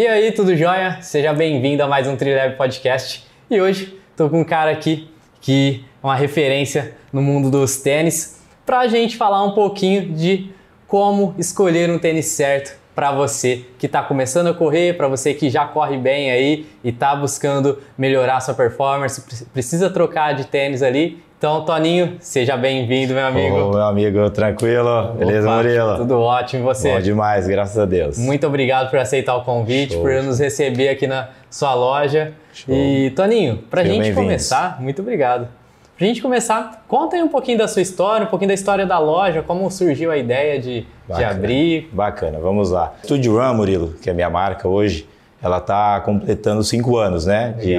E 0.00 0.06
aí, 0.06 0.32
tudo 0.32 0.56
jóia? 0.56 0.96
Seja 1.02 1.30
bem-vindo 1.34 1.82
a 1.82 1.86
mais 1.86 2.06
um 2.08 2.16
Trilab 2.16 2.56
Podcast. 2.56 3.22
E 3.50 3.60
hoje 3.60 4.00
estou 4.12 4.30
com 4.30 4.40
um 4.40 4.44
cara 4.44 4.70
aqui 4.70 5.10
que 5.42 5.84
é 6.02 6.06
uma 6.06 6.16
referência 6.16 6.94
no 7.12 7.20
mundo 7.20 7.50
dos 7.50 7.76
tênis 7.82 8.40
para 8.64 8.78
a 8.78 8.88
gente 8.88 9.18
falar 9.18 9.44
um 9.44 9.50
pouquinho 9.50 10.10
de 10.14 10.48
como 10.86 11.34
escolher 11.36 11.90
um 11.90 11.98
tênis 11.98 12.24
certo 12.28 12.80
para 12.94 13.12
você 13.12 13.66
que 13.78 13.84
está 13.84 14.02
começando 14.02 14.46
a 14.46 14.54
correr, 14.54 14.96
para 14.96 15.06
você 15.06 15.34
que 15.34 15.50
já 15.50 15.66
corre 15.66 15.98
bem 15.98 16.30
aí 16.30 16.66
e 16.82 16.88
está 16.88 17.14
buscando 17.14 17.78
melhorar 17.98 18.40
sua 18.40 18.54
performance, 18.54 19.22
precisa 19.52 19.90
trocar 19.90 20.32
de 20.32 20.46
tênis 20.46 20.82
ali. 20.82 21.22
Então, 21.40 21.64
Toninho, 21.64 22.18
seja 22.20 22.54
bem-vindo, 22.54 23.14
meu 23.14 23.24
amigo. 23.24 23.56
Ô, 23.56 23.70
meu 23.70 23.82
amigo, 23.84 24.28
tranquilo? 24.28 25.14
Beleza, 25.14 25.48
Opa, 25.48 25.56
Murilo? 25.56 25.96
Tudo 25.96 26.20
ótimo, 26.20 26.60
e 26.60 26.66
você? 26.66 26.92
Bom 26.92 27.00
demais, 27.00 27.48
graças 27.48 27.78
a 27.78 27.86
Deus. 27.86 28.18
Muito 28.18 28.46
obrigado 28.46 28.90
por 28.90 28.98
aceitar 28.98 29.34
o 29.36 29.42
convite, 29.42 29.94
Show. 29.94 30.02
por 30.02 30.22
nos 30.22 30.38
receber 30.38 30.90
aqui 30.90 31.06
na 31.06 31.30
sua 31.50 31.72
loja. 31.72 32.34
Show. 32.52 32.74
E, 32.74 33.10
Toninho, 33.16 33.56
pra 33.70 33.80
Sejam 33.80 34.04
gente 34.04 34.14
começar, 34.14 34.82
muito 34.82 35.00
obrigado. 35.00 35.48
Pra 35.96 36.06
gente 36.06 36.20
começar, 36.20 36.84
conta 36.86 37.16
aí 37.16 37.22
um 37.22 37.28
pouquinho 37.28 37.56
da 37.56 37.66
sua 37.66 37.80
história, 37.80 38.26
um 38.26 38.28
pouquinho 38.28 38.48
da 38.48 38.54
história 38.54 38.84
da 38.84 38.98
loja, 38.98 39.40
como 39.40 39.70
surgiu 39.70 40.10
a 40.10 40.18
ideia 40.18 40.60
de, 40.60 40.86
de 41.08 41.24
abrir. 41.24 41.88
Bacana, 41.90 42.38
vamos 42.38 42.70
lá. 42.70 42.92
Studio 43.02 43.38
Run, 43.38 43.54
Murilo, 43.54 43.94
que 44.02 44.10
é 44.10 44.12
a 44.12 44.14
minha 44.14 44.28
marca 44.28 44.68
hoje, 44.68 45.08
ela 45.42 45.56
está 45.56 46.00
completando 46.00 46.62
cinco 46.62 46.98
anos, 46.98 47.24
né, 47.24 47.54
de, 47.58 47.76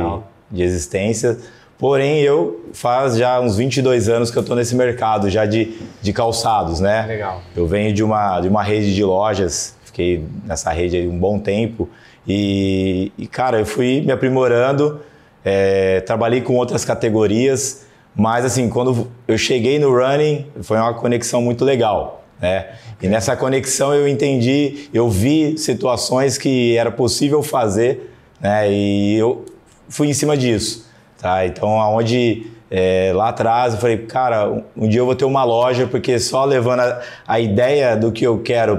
de 0.50 0.64
existência. 0.64 1.38
Porém, 1.82 2.20
eu 2.20 2.64
faz 2.74 3.18
já 3.18 3.42
uns 3.42 3.58
22 3.58 4.08
anos 4.08 4.30
que 4.30 4.38
eu 4.38 4.42
estou 4.42 4.56
nesse 4.56 4.76
mercado 4.76 5.32
já 5.32 5.48
de, 5.48 5.80
de 6.00 6.14
calçados, 6.14 6.80
né? 6.80 7.08
Legal. 7.08 7.42
Eu 7.56 7.66
venho 7.66 7.92
de 7.92 8.04
uma, 8.04 8.40
de 8.40 8.48
uma 8.48 8.62
rede 8.62 8.94
de 8.94 9.04
lojas, 9.04 9.76
fiquei 9.84 10.24
nessa 10.46 10.72
rede 10.72 10.98
aí 10.98 11.08
um 11.08 11.18
bom 11.18 11.40
tempo 11.40 11.90
e, 12.28 13.12
e, 13.18 13.26
cara, 13.26 13.58
eu 13.58 13.66
fui 13.66 14.00
me 14.02 14.12
aprimorando, 14.12 15.02
é, 15.44 16.02
trabalhei 16.02 16.42
com 16.42 16.56
outras 16.56 16.86
categorias, 16.86 17.84
mas 18.16 18.46
assim, 18.46 18.70
quando 18.70 19.08
eu 19.28 19.36
cheguei 19.36 19.80
no 19.80 19.92
running, 19.92 20.46
foi 20.62 20.78
uma 20.78 20.94
conexão 20.94 21.42
muito 21.42 21.66
legal, 21.66 22.24
né? 22.40 22.74
E 23.02 23.08
nessa 23.08 23.36
conexão 23.36 23.92
eu 23.92 24.08
entendi, 24.08 24.88
eu 24.94 25.10
vi 25.10 25.58
situações 25.58 26.38
que 26.38 26.78
era 26.78 26.92
possível 26.92 27.42
fazer, 27.42 28.14
né? 28.40 28.72
E 28.72 29.16
eu 29.18 29.46
fui 29.90 30.10
em 30.10 30.14
cima 30.14 30.38
disso, 30.38 30.91
tá? 31.22 31.46
Então, 31.46 31.80
aonde 31.80 32.48
é, 32.70 33.12
lá 33.14 33.30
atrás 33.30 33.74
eu 33.74 33.80
falei, 33.80 33.98
cara, 34.00 34.50
um- 34.78 34.88
dia 34.88 35.00
eu 35.00 35.06
vou 35.06 35.16
ter 35.16 35.26
uma 35.26 35.44
loja, 35.44 35.86
porque 35.88 36.18
só 36.20 36.44
levando 36.46 36.80
a, 36.82 37.00
a 37.28 37.40
ideia 37.40 37.96
do 37.96 38.12
que 38.12 38.26
eu 38.26 38.40
quero 38.40 38.78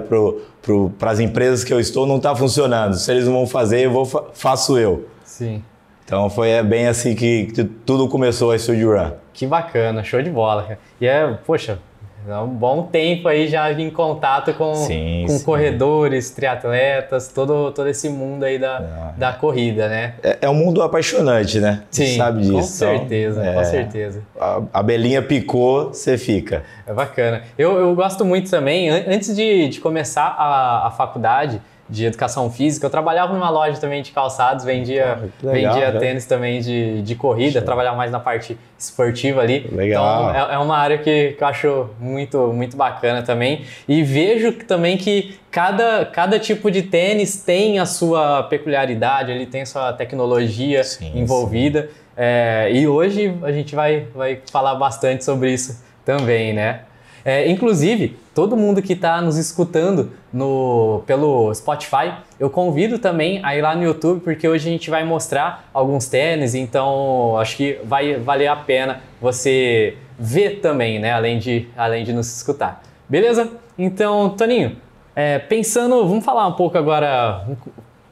para 0.98 1.10
as 1.10 1.20
empresas 1.20 1.62
que 1.64 1.72
eu 1.72 1.78
estou 1.80 2.06
não 2.06 2.16
está 2.16 2.34
funcionando. 2.34 2.94
Se 2.94 3.10
eles 3.10 3.26
não 3.26 3.32
vão 3.34 3.46
fazer, 3.46 3.86
eu 3.86 3.90
vou, 3.92 4.04
fa- 4.04 4.24
faço 4.34 4.78
eu. 4.78 5.06
Sim. 5.24 5.62
Então 6.04 6.28
foi 6.28 6.50
é, 6.50 6.62
bem 6.62 6.86
assim 6.88 7.14
que, 7.14 7.46
que 7.46 7.64
tudo 7.64 8.08
começou 8.08 8.50
a 8.52 8.58
Studio 8.58 8.92
Run. 8.96 9.12
Que 9.32 9.46
bacana, 9.46 10.02
show 10.04 10.20
de 10.22 10.30
bola. 10.30 10.78
E 11.00 11.06
é, 11.06 11.38
poxa, 11.46 11.78
é 12.28 12.36
um 12.38 12.46
bom 12.48 12.84
tempo 12.84 13.26
aí 13.28 13.48
já 13.48 13.72
em 13.72 13.90
contato 13.90 14.54
com, 14.54 14.74
Sim, 14.74 15.24
com 15.26 15.38
sim. 15.38 15.44
corredores, 15.44 16.30
triatletas, 16.30 17.28
todo, 17.28 17.72
todo 17.72 17.88
esse 17.88 18.08
mundo 18.08 18.44
aí 18.44 18.58
da, 18.58 18.78
Ah. 18.78 19.12
da 19.16 19.32
corrida, 19.32 19.88
né? 19.88 20.14
É, 20.22 20.38
é 20.42 20.48
um 20.50 20.54
mundo 20.54 20.82
apaixonante, 20.82 21.58
né? 21.60 21.82
Você 21.90 22.06
Sim, 22.06 22.16
sabe 22.18 22.40
disso. 22.42 22.52
com 22.52 22.58
Então, 22.58 22.98
certeza, 22.98 23.40
com 23.40 23.60
é, 23.60 23.64
certeza. 23.64 24.22
A, 24.40 24.62
a 24.72 24.82
belinha 24.82 25.20
picou, 25.22 25.88
você 25.88 26.16
fica. 26.16 26.62
É 26.86 26.92
bacana. 26.92 27.42
Eu, 27.58 27.78
eu 27.78 27.94
gosto 27.94 28.24
muito 28.24 28.50
também, 28.50 28.88
an- 28.88 29.04
antes 29.08 29.34
de, 29.34 29.68
de 29.68 29.80
começar 29.80 30.34
a, 30.38 30.86
a 30.86 30.90
faculdade 30.90 31.60
de 31.92 32.06
educação 32.06 32.50
física, 32.50 32.86
eu 32.86 32.90
trabalhava 32.90 33.34
numa 33.34 33.50
loja 33.50 33.78
também 33.78 34.00
de 34.02 34.12
calçados, 34.12 34.64
vendia, 34.64 35.18
legal, 35.42 35.74
vendia 35.74 35.92
né? 35.92 36.00
tênis 36.00 36.24
também 36.24 36.58
de, 36.62 37.02
de 37.02 37.14
corrida, 37.14 37.60
trabalhava 37.60 37.98
mais 37.98 38.10
na 38.10 38.18
parte 38.18 38.56
esportiva 38.78 39.42
ali. 39.42 39.68
Legal. 39.70 40.30
Então 40.30 40.48
é, 40.50 40.54
é 40.54 40.58
uma 40.58 40.78
área 40.78 40.96
que, 40.96 41.32
que 41.32 41.44
eu 41.44 41.46
acho 41.46 41.90
muito, 42.00 42.50
muito 42.50 42.78
bacana 42.78 43.22
também. 43.22 43.66
E 43.86 44.02
vejo 44.02 44.52
também 44.64 44.96
que 44.96 45.38
cada, 45.50 46.06
cada 46.06 46.38
tipo 46.38 46.70
de 46.70 46.80
tênis 46.80 47.44
tem 47.44 47.78
a 47.78 47.84
sua 47.84 48.44
peculiaridade, 48.44 49.30
ele 49.30 49.44
tem 49.44 49.60
a 49.60 49.66
sua 49.66 49.92
tecnologia 49.92 50.82
Sim, 50.82 51.12
envolvida. 51.14 51.90
É, 52.16 52.70
e 52.72 52.88
hoje 52.88 53.34
a 53.42 53.52
gente 53.52 53.74
vai, 53.74 54.06
vai 54.14 54.40
falar 54.50 54.74
bastante 54.76 55.24
sobre 55.24 55.52
isso 55.52 55.84
também, 56.06 56.54
né? 56.54 56.80
É, 57.24 57.48
inclusive, 57.48 58.16
todo 58.34 58.56
mundo 58.56 58.82
que 58.82 58.94
está 58.94 59.20
nos 59.20 59.36
escutando 59.36 60.10
no, 60.32 61.02
pelo 61.06 61.54
Spotify, 61.54 62.14
eu 62.38 62.50
convido 62.50 62.98
também 62.98 63.40
a 63.44 63.56
ir 63.56 63.62
lá 63.62 63.76
no 63.76 63.82
YouTube, 63.84 64.20
porque 64.22 64.48
hoje 64.48 64.68
a 64.68 64.72
gente 64.72 64.90
vai 64.90 65.04
mostrar 65.04 65.68
alguns 65.72 66.06
tênis, 66.06 66.54
então 66.54 67.36
acho 67.38 67.56
que 67.56 67.78
vai 67.84 68.16
valer 68.16 68.48
a 68.48 68.56
pena 68.56 69.00
você 69.20 69.96
ver 70.18 70.60
também, 70.60 70.98
né? 70.98 71.12
Além 71.12 71.38
de, 71.38 71.68
além 71.76 72.04
de 72.04 72.12
nos 72.12 72.34
escutar. 72.36 72.82
Beleza? 73.08 73.50
Então, 73.78 74.30
Toninho, 74.30 74.76
é, 75.14 75.38
pensando, 75.38 76.06
vamos 76.06 76.24
falar 76.24 76.46
um 76.46 76.52
pouco 76.52 76.76
agora, 76.76 77.46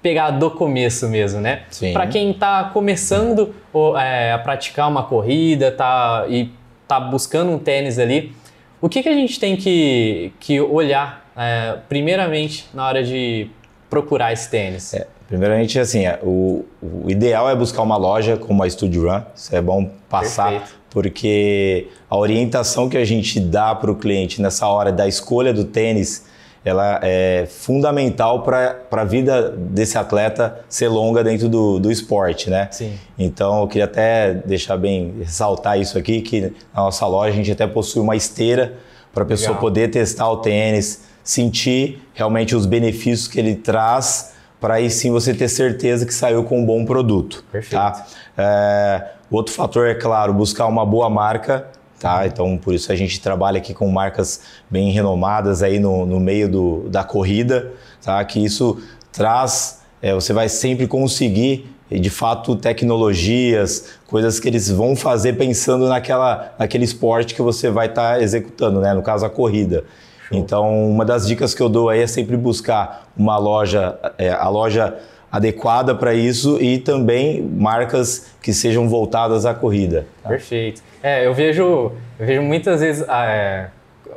pegar 0.03 0.31
do 0.31 0.51
começo 0.51 1.09
mesmo, 1.09 1.41
né? 1.41 1.63
Sim. 1.71 1.93
Para 1.93 2.07
quem 2.07 2.31
está 2.31 2.65
começando 2.73 3.55
o- 3.73 3.97
é, 3.97 4.33
a 4.33 4.39
praticar 4.39 4.89
uma 4.89 5.03
corrida 5.03 5.71
tá, 5.73 6.25
e 6.29 6.51
tá 6.89 6.99
buscando 6.99 7.51
um 7.53 7.59
tênis 7.59 7.99
ali, 7.99 8.33
o 8.81 8.89
que, 8.89 9.03
que 9.03 9.09
a 9.09 9.15
gente 9.15 9.39
tem 9.39 9.57
que, 9.57 10.33
que 10.41 10.61
olhar 10.61 11.31
é, 11.37 11.79
primeiramente 11.89 12.67
na 12.73 12.87
hora 12.87 13.03
de 13.05 13.49
procurar 13.89 14.33
esse 14.33 14.51
tênis? 14.51 14.95
É, 14.95 15.07
primeiramente, 15.29 15.79
assim, 15.79 16.07
é, 16.07 16.19
o, 16.23 16.65
o 16.81 17.11
ideal 17.11 17.49
é 17.51 17.55
buscar 17.55 17.83
uma 17.83 17.97
loja 17.97 18.37
como 18.37 18.63
a 18.63 18.71
Studio 18.71 19.09
Run. 19.09 19.23
Isso 19.35 19.55
é 19.55 19.61
bom 19.61 19.91
passar, 20.09 20.51
Perfeito. 20.51 20.75
porque 20.91 21.89
a 22.09 22.17
orientação 22.17 22.89
que 22.89 22.97
a 22.97 23.05
gente 23.05 23.39
dá 23.39 23.75
para 23.75 23.91
o 23.91 23.97
cliente 23.97 24.41
nessa 24.41 24.67
hora 24.67 24.91
da 24.91 25.07
escolha 25.07 25.53
do 25.53 25.65
tênis, 25.65 26.27
ela 26.65 27.01
é 27.03 27.47
fundamental 27.47 28.43
para 28.43 28.77
a 28.91 29.05
vida 29.05 29.51
desse 29.57 29.97
atleta 29.97 30.61
ser 30.69 30.89
longa 30.89 31.25
dentro 31.25 31.49
do, 31.49 31.79
do 31.79 31.91
esporte, 31.91 32.51
né? 32.51 32.69
Sim. 32.71 32.93
Então, 33.19 33.63
eu 33.63 33.69
queria 33.69 33.87
até 33.87 34.35
deixar 34.35 34.77
bem, 34.77 35.15
ressaltar 35.21 35.81
isso 35.81 35.97
aqui, 35.97 36.21
que 36.21 36.53
na 36.75 36.83
nossa 36.83 37.07
loja 37.07 37.33
a 37.33 37.37
gente 37.37 37.51
até 37.51 37.67
possui 37.67 38.03
uma 38.03 38.15
esteira 38.15 38.75
para 39.13 39.23
a 39.23 39.27
pessoa 39.27 39.51
Legal. 39.51 39.61
poder 39.61 39.91
testar 39.91 40.31
o 40.31 40.37
tênis, 40.37 41.05
sentir 41.25 42.03
realmente 42.13 42.55
os 42.55 42.67
benefícios 42.67 43.27
que 43.27 43.39
ele 43.39 43.55
traz, 43.55 44.35
para 44.61 44.75
aí 44.75 44.91
sim 44.91 45.11
você 45.11 45.33
ter 45.33 45.49
certeza 45.49 46.05
que 46.05 46.13
saiu 46.13 46.45
com 46.45 46.61
um 46.61 46.67
bom 46.67 46.85
produto. 46.85 47.43
Perfeito. 47.51 47.81
Tá? 47.81 48.07
É, 48.37 49.07
outro 49.31 49.55
fator 49.55 49.89
é, 49.89 49.95
claro, 49.95 50.35
buscar 50.35 50.67
uma 50.67 50.85
boa 50.85 51.09
marca. 51.09 51.67
Tá? 52.01 52.27
Então, 52.27 52.57
por 52.57 52.73
isso 52.75 52.91
a 52.91 52.97
gente 52.97 53.21
trabalha 53.21 53.59
aqui 53.59 53.75
com 53.75 53.87
marcas 53.91 54.41
bem 54.71 54.91
renomadas 54.91 55.63
aí 55.63 55.79
no, 55.79 56.07
no 56.07 56.19
meio 56.19 56.49
do, 56.49 56.89
da 56.89 57.05
corrida, 57.05 57.75
tá? 58.03 58.25
que 58.25 58.43
isso 58.43 58.81
traz, 59.13 59.83
é, 60.01 60.15
você 60.15 60.33
vai 60.33 60.49
sempre 60.49 60.87
conseguir, 60.87 61.71
de 61.91 62.09
fato, 62.09 62.57
tecnologias, 62.57 63.99
coisas 64.07 64.41
que 64.41 64.49
eles 64.49 64.71
vão 64.71 64.97
fazer 64.97 65.35
pensando 65.35 65.89
naquela, 65.89 66.55
naquele 66.59 66.85
esporte 66.85 67.35
que 67.35 67.43
você 67.43 67.69
vai 67.71 67.89
estar 67.89 68.23
executando, 68.23 68.81
né? 68.81 68.95
no 68.95 69.03
caso, 69.03 69.27
a 69.27 69.31
corrida. 69.31 69.85
Então, 70.33 70.91
uma 70.91 71.05
das 71.05 71.27
dicas 71.27 71.53
que 71.53 71.61
eu 71.61 71.69
dou 71.69 71.91
aí 71.91 72.01
é 72.01 72.07
sempre 72.07 72.35
buscar 72.35 73.11
uma 73.15 73.37
loja, 73.37 73.99
é, 74.17 74.31
a 74.31 74.49
loja 74.49 74.97
adequada 75.31 75.95
para 75.95 76.13
isso 76.13 76.61
e 76.61 76.79
também 76.79 77.43
marcas 77.43 78.31
que 78.43 78.53
sejam 78.53 78.89
voltadas 78.89 79.47
à 79.47 79.55
corrida. 79.55 80.07
tá? 80.23 80.29
Perfeito. 80.29 80.83
É, 81.03 81.27
eu 81.27 81.33
vejo, 81.33 81.93
eu 82.19 82.27
vejo 82.27 82.43
muitas 82.43 82.81
vezes, 82.81 83.05
ah, 83.09 83.27
é, 83.27 83.69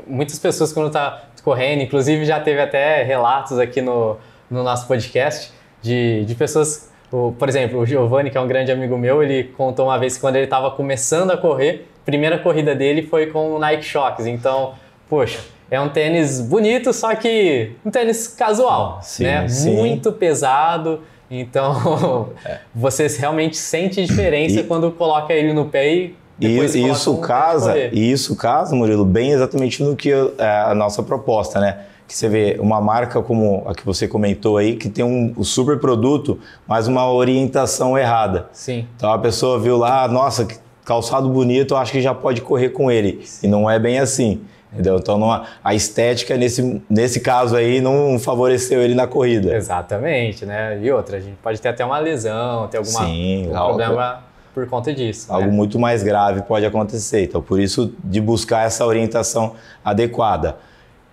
muitas 0.08 0.40
pessoas 0.40 0.74
quando 0.74 0.92
tá 0.92 1.26
correndo, 1.44 1.82
inclusive 1.82 2.26
já 2.26 2.40
teve 2.40 2.62
até 2.62 3.04
relatos 3.04 3.60
aqui 3.60 3.82
no, 3.82 4.18
no 4.50 4.64
nosso 4.64 4.88
podcast 4.88 5.52
de, 5.82 6.24
de 6.26 6.36
pessoas, 6.36 6.90
por 7.10 7.48
exemplo, 7.48 7.80
o 7.80 7.86
Giovanni, 7.86 8.32
que 8.32 8.38
é 8.38 8.42
um 8.42 8.48
grande 8.48 8.72
amigo 8.72 8.98
meu, 8.98 9.22
ele 9.22 9.44
contou 9.44 9.86
uma 9.86 10.00
vez 10.00 10.16
que 10.16 10.22
quando 10.22 10.38
ele 10.38 10.46
estava 10.46 10.72
começando 10.72 11.32
a 11.32 11.38
correr, 11.38 11.88
primeira 12.06 12.38
corrida 12.40 12.74
dele 12.74 13.04
foi 13.04 13.28
com 13.28 13.54
o 13.54 13.60
Nike 13.60 13.84
Shox. 13.84 14.26
Então, 14.26 14.74
poxa, 15.10 15.40
é 15.74 15.82
um 15.82 15.90
tênis 15.90 16.40
bonito, 16.40 16.94
só 16.94 17.16
que 17.16 17.72
um 17.84 17.90
tênis 17.90 18.28
casual, 18.28 19.00
Sim, 19.02 19.24
né? 19.24 19.48
sim. 19.48 19.76
Muito 19.76 20.12
pesado. 20.12 21.02
Então, 21.32 22.30
você 22.76 23.08
realmente 23.08 23.58
sente 23.58 24.06
diferença 24.06 24.60
E- 24.60 24.64
quando 24.64 24.92
coloca 24.92 25.34
ele 25.34 25.52
no 25.52 25.66
pé 25.66 25.92
e 25.92 26.16
E 26.40 26.48
depois 26.50 26.74
coloca 26.74 26.92
isso 26.92 27.14
um 27.14 27.22
casa, 27.22 27.78
e 27.92 28.12
isso 28.12 28.36
casa, 28.36 28.76
Murilo, 28.76 29.04
bem 29.04 29.32
exatamente 29.32 29.82
no 29.82 29.96
que 29.96 30.12
é 30.12 30.48
a 30.62 30.76
nossa 30.76 31.02
proposta, 31.02 31.60
né? 31.60 31.80
Que 32.08 32.16
você 32.16 32.28
vê 32.30 32.58
uma 32.60 32.80
marca 32.80 33.22
como 33.24 33.64
a 33.66 33.74
que 33.74 33.84
você 33.84 34.08
comentou 34.08 34.58
aí, 34.58 34.76
que 34.76 34.90
tem 34.90 35.04
um, 35.04 35.34
um 35.38 35.44
super 35.44 35.80
produto, 35.80 36.38
mas 36.68 36.88
uma 36.88 37.12
orientação 37.12 37.98
errada. 37.98 38.48
Sim, 38.52 38.88
Então 38.96 39.12
a 39.12 39.18
pessoa 39.18 39.60
viu 39.60 39.78
lá, 39.78 40.08
nossa, 40.08 40.46
que 40.46 40.56
calçado 40.86 41.28
bonito, 41.30 41.74
eu 41.74 41.78
acho 41.78 41.92
que 41.92 42.02
já 42.02 42.14
pode 42.14 42.42
correr 42.42 42.70
com 42.70 42.92
ele. 42.92 43.24
E 43.42 43.48
não 43.48 43.68
é 43.68 43.80
bem 43.80 43.98
assim. 44.00 44.42
Entendeu? 44.74 44.98
Então 44.98 45.18
não, 45.18 45.44
a 45.64 45.76
estética 45.76 46.36
nesse, 46.36 46.82
nesse 46.90 47.20
caso 47.20 47.56
aí 47.56 47.80
não 47.80 48.18
favoreceu 48.20 48.82
ele 48.82 48.96
na 48.96 49.06
corrida. 49.06 49.56
Exatamente, 49.56 50.46
né? 50.46 50.80
E 50.82 50.92
outra, 50.92 51.18
a 51.18 51.20
gente 51.20 51.38
pode 51.42 51.62
ter 51.62 51.70
até 51.70 51.86
uma 51.86 52.00
lesão, 52.00 52.68
ter 52.68 52.78
alguma, 52.78 53.06
Sim, 53.06 53.54
algum 53.54 53.78
problema 53.78 54.24
por 54.54 54.68
conta 54.68 54.94
disso. 54.94 55.32
Algo 55.32 55.48
né? 55.48 55.54
muito 55.54 55.80
mais 55.80 56.04
grave 56.04 56.42
pode 56.44 56.66
acontecer. 56.66 57.24
Então, 57.24 57.42
por 57.42 57.60
isso, 57.60 57.94
de 58.04 58.22
buscar 58.22 58.66
essa 58.66 58.86
orientação 58.86 59.54
adequada. 59.84 60.58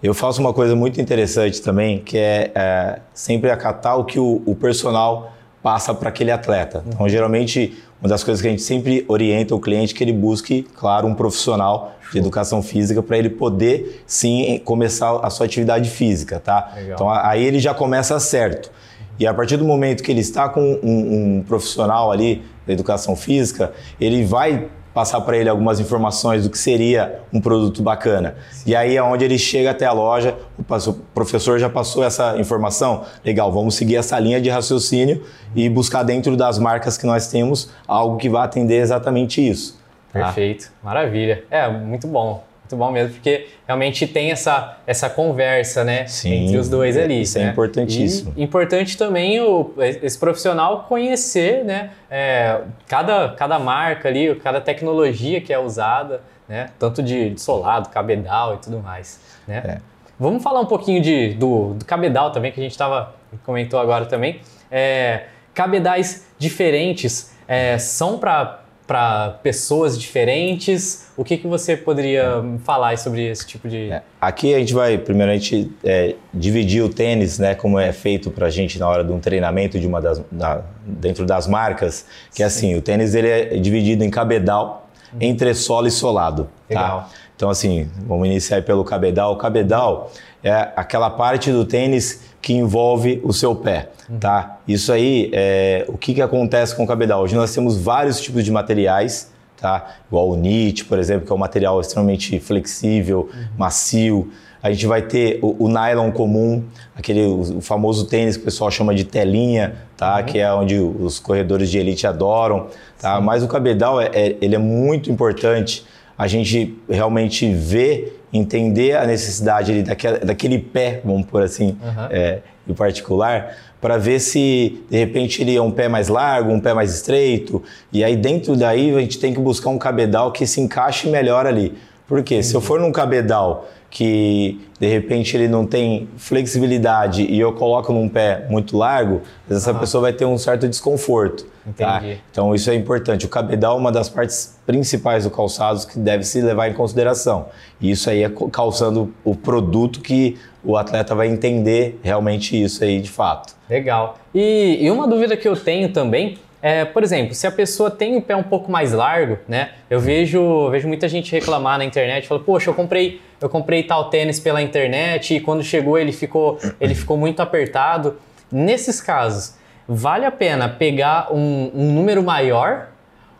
Eu 0.02 0.14
faço 0.14 0.40
uma 0.40 0.52
coisa 0.52 0.74
muito 0.74 1.00
interessante 1.00 1.60
também, 1.60 1.98
que 1.98 2.16
é, 2.16 2.50
é 2.54 2.98
sempre 3.12 3.50
acatar 3.50 3.98
o 3.98 4.04
que 4.04 4.18
o, 4.18 4.42
o 4.46 4.54
personal 4.54 5.32
passa 5.62 5.92
para 5.92 6.08
aquele 6.08 6.30
atleta. 6.30 6.82
Então, 6.86 7.08
geralmente, 7.08 7.78
uma 8.00 8.08
das 8.08 8.24
coisas 8.24 8.40
que 8.40 8.48
a 8.48 8.50
gente 8.50 8.62
sempre 8.62 9.04
orienta 9.08 9.54
o 9.54 9.60
cliente 9.60 9.94
é 9.94 9.96
que 9.96 10.02
ele 10.02 10.12
busque, 10.12 10.62
claro, 10.74 11.06
um 11.06 11.14
profissional 11.14 11.92
de 12.10 12.18
educação 12.18 12.62
física 12.62 13.02
para 13.02 13.18
ele 13.18 13.28
poder, 13.28 14.02
sim, 14.06 14.60
começar 14.64 15.18
a 15.18 15.28
sua 15.28 15.46
atividade 15.46 15.88
física, 15.90 16.40
tá? 16.40 16.72
Legal. 16.74 16.94
Então, 16.94 17.10
aí 17.10 17.44
ele 17.44 17.58
já 17.58 17.74
começa 17.74 18.18
certo. 18.18 18.72
E 19.18 19.26
a 19.26 19.34
partir 19.34 19.58
do 19.58 19.66
momento 19.66 20.02
que 20.02 20.10
ele 20.10 20.20
está 20.20 20.48
com 20.48 20.80
um, 20.82 21.38
um 21.38 21.44
profissional 21.46 22.10
ali 22.10 22.42
da 22.66 22.72
educação 22.72 23.14
física, 23.14 23.72
ele 24.00 24.24
vai 24.24 24.68
passar 24.92 25.20
para 25.20 25.36
ele 25.36 25.48
algumas 25.48 25.78
informações 25.80 26.44
do 26.44 26.50
que 26.50 26.58
seria 26.58 27.20
um 27.32 27.40
produto 27.40 27.82
bacana. 27.82 28.34
E 28.66 28.74
aí 28.74 28.96
é 28.96 29.02
onde 29.02 29.24
ele 29.24 29.38
chega 29.38 29.70
até 29.70 29.86
a 29.86 29.92
loja, 29.92 30.36
o 30.58 30.92
professor 31.14 31.58
já 31.58 31.68
passou 31.68 32.04
essa 32.04 32.38
informação, 32.38 33.04
legal, 33.24 33.52
vamos 33.52 33.74
seguir 33.74 33.96
essa 33.96 34.18
linha 34.18 34.40
de 34.40 34.50
raciocínio 34.50 35.22
e 35.54 35.68
buscar 35.68 36.02
dentro 36.02 36.36
das 36.36 36.58
marcas 36.58 36.98
que 36.98 37.06
nós 37.06 37.28
temos 37.28 37.70
algo 37.86 38.16
que 38.16 38.28
vá 38.28 38.44
atender 38.44 38.80
exatamente 38.80 39.46
isso. 39.46 39.80
tá? 40.12 40.24
Perfeito, 40.24 40.70
maravilha. 40.82 41.44
É, 41.50 41.68
muito 41.68 42.06
bom. 42.06 42.49
Muito 42.70 42.76
bom 42.76 42.92
mesmo, 42.92 43.14
porque 43.14 43.48
realmente 43.66 44.06
tem 44.06 44.30
essa, 44.30 44.76
essa 44.86 45.10
conversa, 45.10 45.82
né? 45.82 46.06
Sim, 46.06 46.44
entre 46.44 46.56
os 46.56 46.68
dois 46.68 46.96
ali. 46.96 47.22
isso 47.22 47.36
é 47.36 47.46
né? 47.46 47.50
importantíssimo. 47.50 48.32
E 48.36 48.44
importante 48.44 48.96
também 48.96 49.40
o, 49.40 49.72
esse 49.76 50.16
profissional 50.16 50.84
conhecer, 50.88 51.64
né? 51.64 51.90
é, 52.08 52.60
cada, 52.86 53.30
cada 53.30 53.58
marca 53.58 54.08
ali, 54.08 54.36
cada 54.36 54.60
tecnologia 54.60 55.40
que 55.40 55.52
é 55.52 55.58
usada, 55.58 56.20
né? 56.48 56.68
Tanto 56.78 57.02
de, 57.02 57.30
de 57.30 57.40
solado, 57.40 57.88
cabedal 57.88 58.54
e 58.54 58.58
tudo 58.58 58.78
mais, 58.78 59.20
né? 59.48 59.62
É. 59.66 59.78
Vamos 60.18 60.40
falar 60.40 60.60
um 60.60 60.66
pouquinho 60.66 61.02
de, 61.02 61.34
do, 61.34 61.74
do 61.74 61.84
cabedal 61.84 62.30
também, 62.30 62.52
que 62.52 62.60
a 62.60 62.62
gente 62.62 62.78
tava, 62.78 63.16
comentou 63.44 63.80
agora 63.80 64.06
também. 64.06 64.40
É, 64.70 65.24
cabedais 65.52 66.28
diferentes 66.38 67.34
é, 67.48 67.78
são 67.78 68.16
para 68.16 68.59
para 68.90 69.38
pessoas 69.40 69.96
diferentes. 69.96 71.12
O 71.16 71.22
que, 71.22 71.36
que 71.36 71.46
você 71.46 71.76
poderia 71.76 72.42
falar 72.64 72.98
sobre 72.98 73.24
esse 73.30 73.46
tipo 73.46 73.68
de. 73.68 73.88
É, 73.88 74.02
Aqui 74.20 74.52
a 74.52 74.58
gente 74.58 74.74
vai, 74.74 74.98
primeiramente, 74.98 75.70
é, 75.84 76.16
dividir 76.34 76.82
o 76.82 76.88
tênis, 76.88 77.38
né, 77.38 77.54
como 77.54 77.78
é 77.78 77.92
feito 77.92 78.32
para 78.32 78.48
a 78.48 78.50
gente 78.50 78.80
na 78.80 78.88
hora 78.88 79.04
de 79.04 79.12
um 79.12 79.20
treinamento 79.20 79.78
de 79.78 79.86
uma 79.86 80.00
das, 80.00 80.20
na- 80.32 80.62
dentro 80.84 81.24
das 81.24 81.46
marcas, 81.46 82.04
que 82.34 82.42
é 82.42 82.46
assim, 82.46 82.74
o 82.74 82.82
tênis 82.82 83.14
ele 83.14 83.28
é 83.28 83.44
dividido 83.58 84.02
em 84.02 84.10
cabedal, 84.10 84.88
entressola 85.20 85.86
e 85.86 85.90
solado. 85.92 86.48
Legal. 86.68 87.02
Tá? 87.02 87.08
Então 87.36 87.48
assim, 87.48 87.88
vamos 88.08 88.26
iniciar 88.26 88.60
pelo 88.64 88.82
cabedal. 88.84 89.34
O 89.34 89.36
cabedal 89.36 90.10
é 90.42 90.50
aquela 90.74 91.10
parte 91.10 91.52
do 91.52 91.64
tênis 91.64 92.22
que 92.40 92.52
envolve 92.54 93.20
o 93.22 93.32
seu 93.32 93.54
pé, 93.54 93.90
tá? 94.18 94.58
Isso 94.66 94.92
aí, 94.92 95.30
é, 95.32 95.84
o 95.88 95.98
que, 95.98 96.14
que 96.14 96.22
acontece 96.22 96.74
com 96.74 96.84
o 96.84 96.86
cabedal? 96.86 97.22
Hoje 97.22 97.34
nós 97.34 97.54
temos 97.54 97.76
vários 97.76 98.20
tipos 98.20 98.44
de 98.44 98.50
materiais, 98.50 99.30
tá? 99.60 99.96
Igual 100.08 100.30
o 100.30 100.36
knit, 100.36 100.84
por 100.86 100.98
exemplo, 100.98 101.26
que 101.26 101.32
é 101.32 101.34
um 101.34 101.38
material 101.38 101.80
extremamente 101.80 102.40
flexível, 102.40 103.28
macio. 103.58 104.30
A 104.62 104.70
gente 104.70 104.86
vai 104.86 105.02
ter 105.02 105.38
o, 105.42 105.64
o 105.64 105.68
nylon 105.68 106.10
comum, 106.12 106.64
aquele 106.94 107.24
o, 107.26 107.60
famoso 107.60 108.06
tênis 108.06 108.36
que 108.36 108.42
o 108.42 108.44
pessoal 108.44 108.70
chama 108.70 108.94
de 108.94 109.04
telinha, 109.04 109.76
tá? 109.96 110.22
Que 110.22 110.38
é 110.38 110.52
onde 110.52 110.78
os 110.78 111.18
corredores 111.18 111.70
de 111.70 111.78
elite 111.78 112.06
adoram, 112.06 112.66
tá? 112.98 113.20
Mas 113.20 113.42
o 113.42 113.48
cabedal 113.48 114.00
é, 114.00 114.10
é- 114.12 114.36
ele 114.40 114.54
é 114.54 114.58
muito 114.58 115.10
importante. 115.10 115.84
A 116.20 116.26
gente 116.26 116.76
realmente 116.86 117.50
ver, 117.50 118.20
entender 118.30 118.94
a 118.94 119.06
necessidade 119.06 119.72
ali 119.72 119.82
daquela, 119.82 120.18
daquele 120.18 120.58
pé, 120.58 121.00
vamos 121.02 121.24
por 121.24 121.42
assim, 121.42 121.78
Aham. 121.82 122.08
é, 122.10 122.40
em 122.68 122.74
particular, 122.74 123.56
para 123.80 123.96
ver 123.96 124.20
se 124.20 124.82
de 124.90 124.98
repente 124.98 125.40
ele 125.40 125.56
é 125.56 125.62
um 125.62 125.70
pé 125.70 125.88
mais 125.88 126.08
largo, 126.08 126.52
um 126.52 126.60
pé 126.60 126.74
mais 126.74 126.94
estreito, 126.94 127.62
e 127.90 128.04
aí 128.04 128.16
dentro 128.16 128.54
daí 128.54 128.94
a 128.94 129.00
gente 129.00 129.18
tem 129.18 129.32
que 129.32 129.40
buscar 129.40 129.70
um 129.70 129.78
cabedal 129.78 130.30
que 130.30 130.46
se 130.46 130.60
encaixe 130.60 131.08
melhor 131.08 131.46
ali. 131.46 131.72
Porque 132.10 132.42
se 132.42 132.56
eu 132.56 132.60
for 132.60 132.80
num 132.80 132.90
cabedal 132.90 133.68
que 133.88 134.60
de 134.80 134.88
repente 134.88 135.36
ele 135.36 135.46
não 135.46 135.64
tem 135.64 136.08
flexibilidade 136.16 137.22
e 137.22 137.38
eu 137.38 137.52
coloco 137.52 137.92
num 137.92 138.08
pé 138.08 138.46
muito 138.50 138.76
largo, 138.76 139.22
essa 139.48 139.72
pessoa 139.72 140.02
vai 140.02 140.12
ter 140.12 140.24
um 140.24 140.36
certo 140.36 140.66
desconforto. 140.66 141.46
tá? 141.76 141.98
Entendi. 141.98 142.20
Então 142.28 142.52
isso 142.52 142.68
é 142.68 142.74
importante. 142.74 143.26
O 143.26 143.28
cabedal 143.28 143.76
é 143.76 143.80
uma 143.80 143.92
das 143.92 144.08
partes 144.08 144.58
principais 144.66 145.22
do 145.22 145.30
calçado 145.30 145.86
que 145.86 146.00
deve 146.00 146.24
se 146.24 146.40
levar 146.40 146.68
em 146.68 146.74
consideração. 146.74 147.46
E 147.80 147.92
isso 147.92 148.10
aí 148.10 148.24
é 148.24 148.32
calçando 148.50 149.14
o 149.22 149.36
produto 149.36 150.00
que 150.00 150.36
o 150.64 150.76
atleta 150.76 151.14
vai 151.14 151.28
entender 151.28 152.00
realmente 152.02 152.60
isso 152.60 152.82
aí 152.82 153.00
de 153.00 153.08
fato. 153.08 153.54
Legal. 153.68 154.18
E, 154.34 154.78
e 154.80 154.90
uma 154.90 155.06
dúvida 155.06 155.36
que 155.36 155.46
eu 155.46 155.54
tenho 155.54 155.92
também 155.92 156.38
é, 156.62 156.84
por 156.84 157.02
exemplo, 157.02 157.34
se 157.34 157.46
a 157.46 157.50
pessoa 157.50 157.90
tem 157.90 158.16
o 158.16 158.22
pé 158.22 158.36
um 158.36 158.42
pouco 158.42 158.70
mais 158.70 158.92
largo, 158.92 159.38
né? 159.48 159.70
Eu 159.88 159.98
vejo, 159.98 160.68
vejo 160.70 160.86
muita 160.86 161.08
gente 161.08 161.32
reclamar 161.32 161.78
na 161.78 161.84
internet, 161.84 162.28
fala, 162.28 162.40
poxa, 162.40 162.68
eu 162.70 162.74
comprei, 162.74 163.20
eu 163.40 163.48
comprei 163.48 163.82
tal 163.82 164.10
tênis 164.10 164.38
pela 164.38 164.60
internet 164.60 165.36
e 165.36 165.40
quando 165.40 165.62
chegou 165.62 165.98
ele 165.98 166.12
ficou, 166.12 166.58
ele 166.80 166.94
ficou 166.94 167.16
muito 167.16 167.40
apertado. 167.40 168.18
Nesses 168.52 169.00
casos, 169.00 169.54
vale 169.88 170.26
a 170.26 170.30
pena 170.30 170.68
pegar 170.68 171.32
um, 171.32 171.70
um 171.74 171.92
número 171.92 172.22
maior 172.22 172.88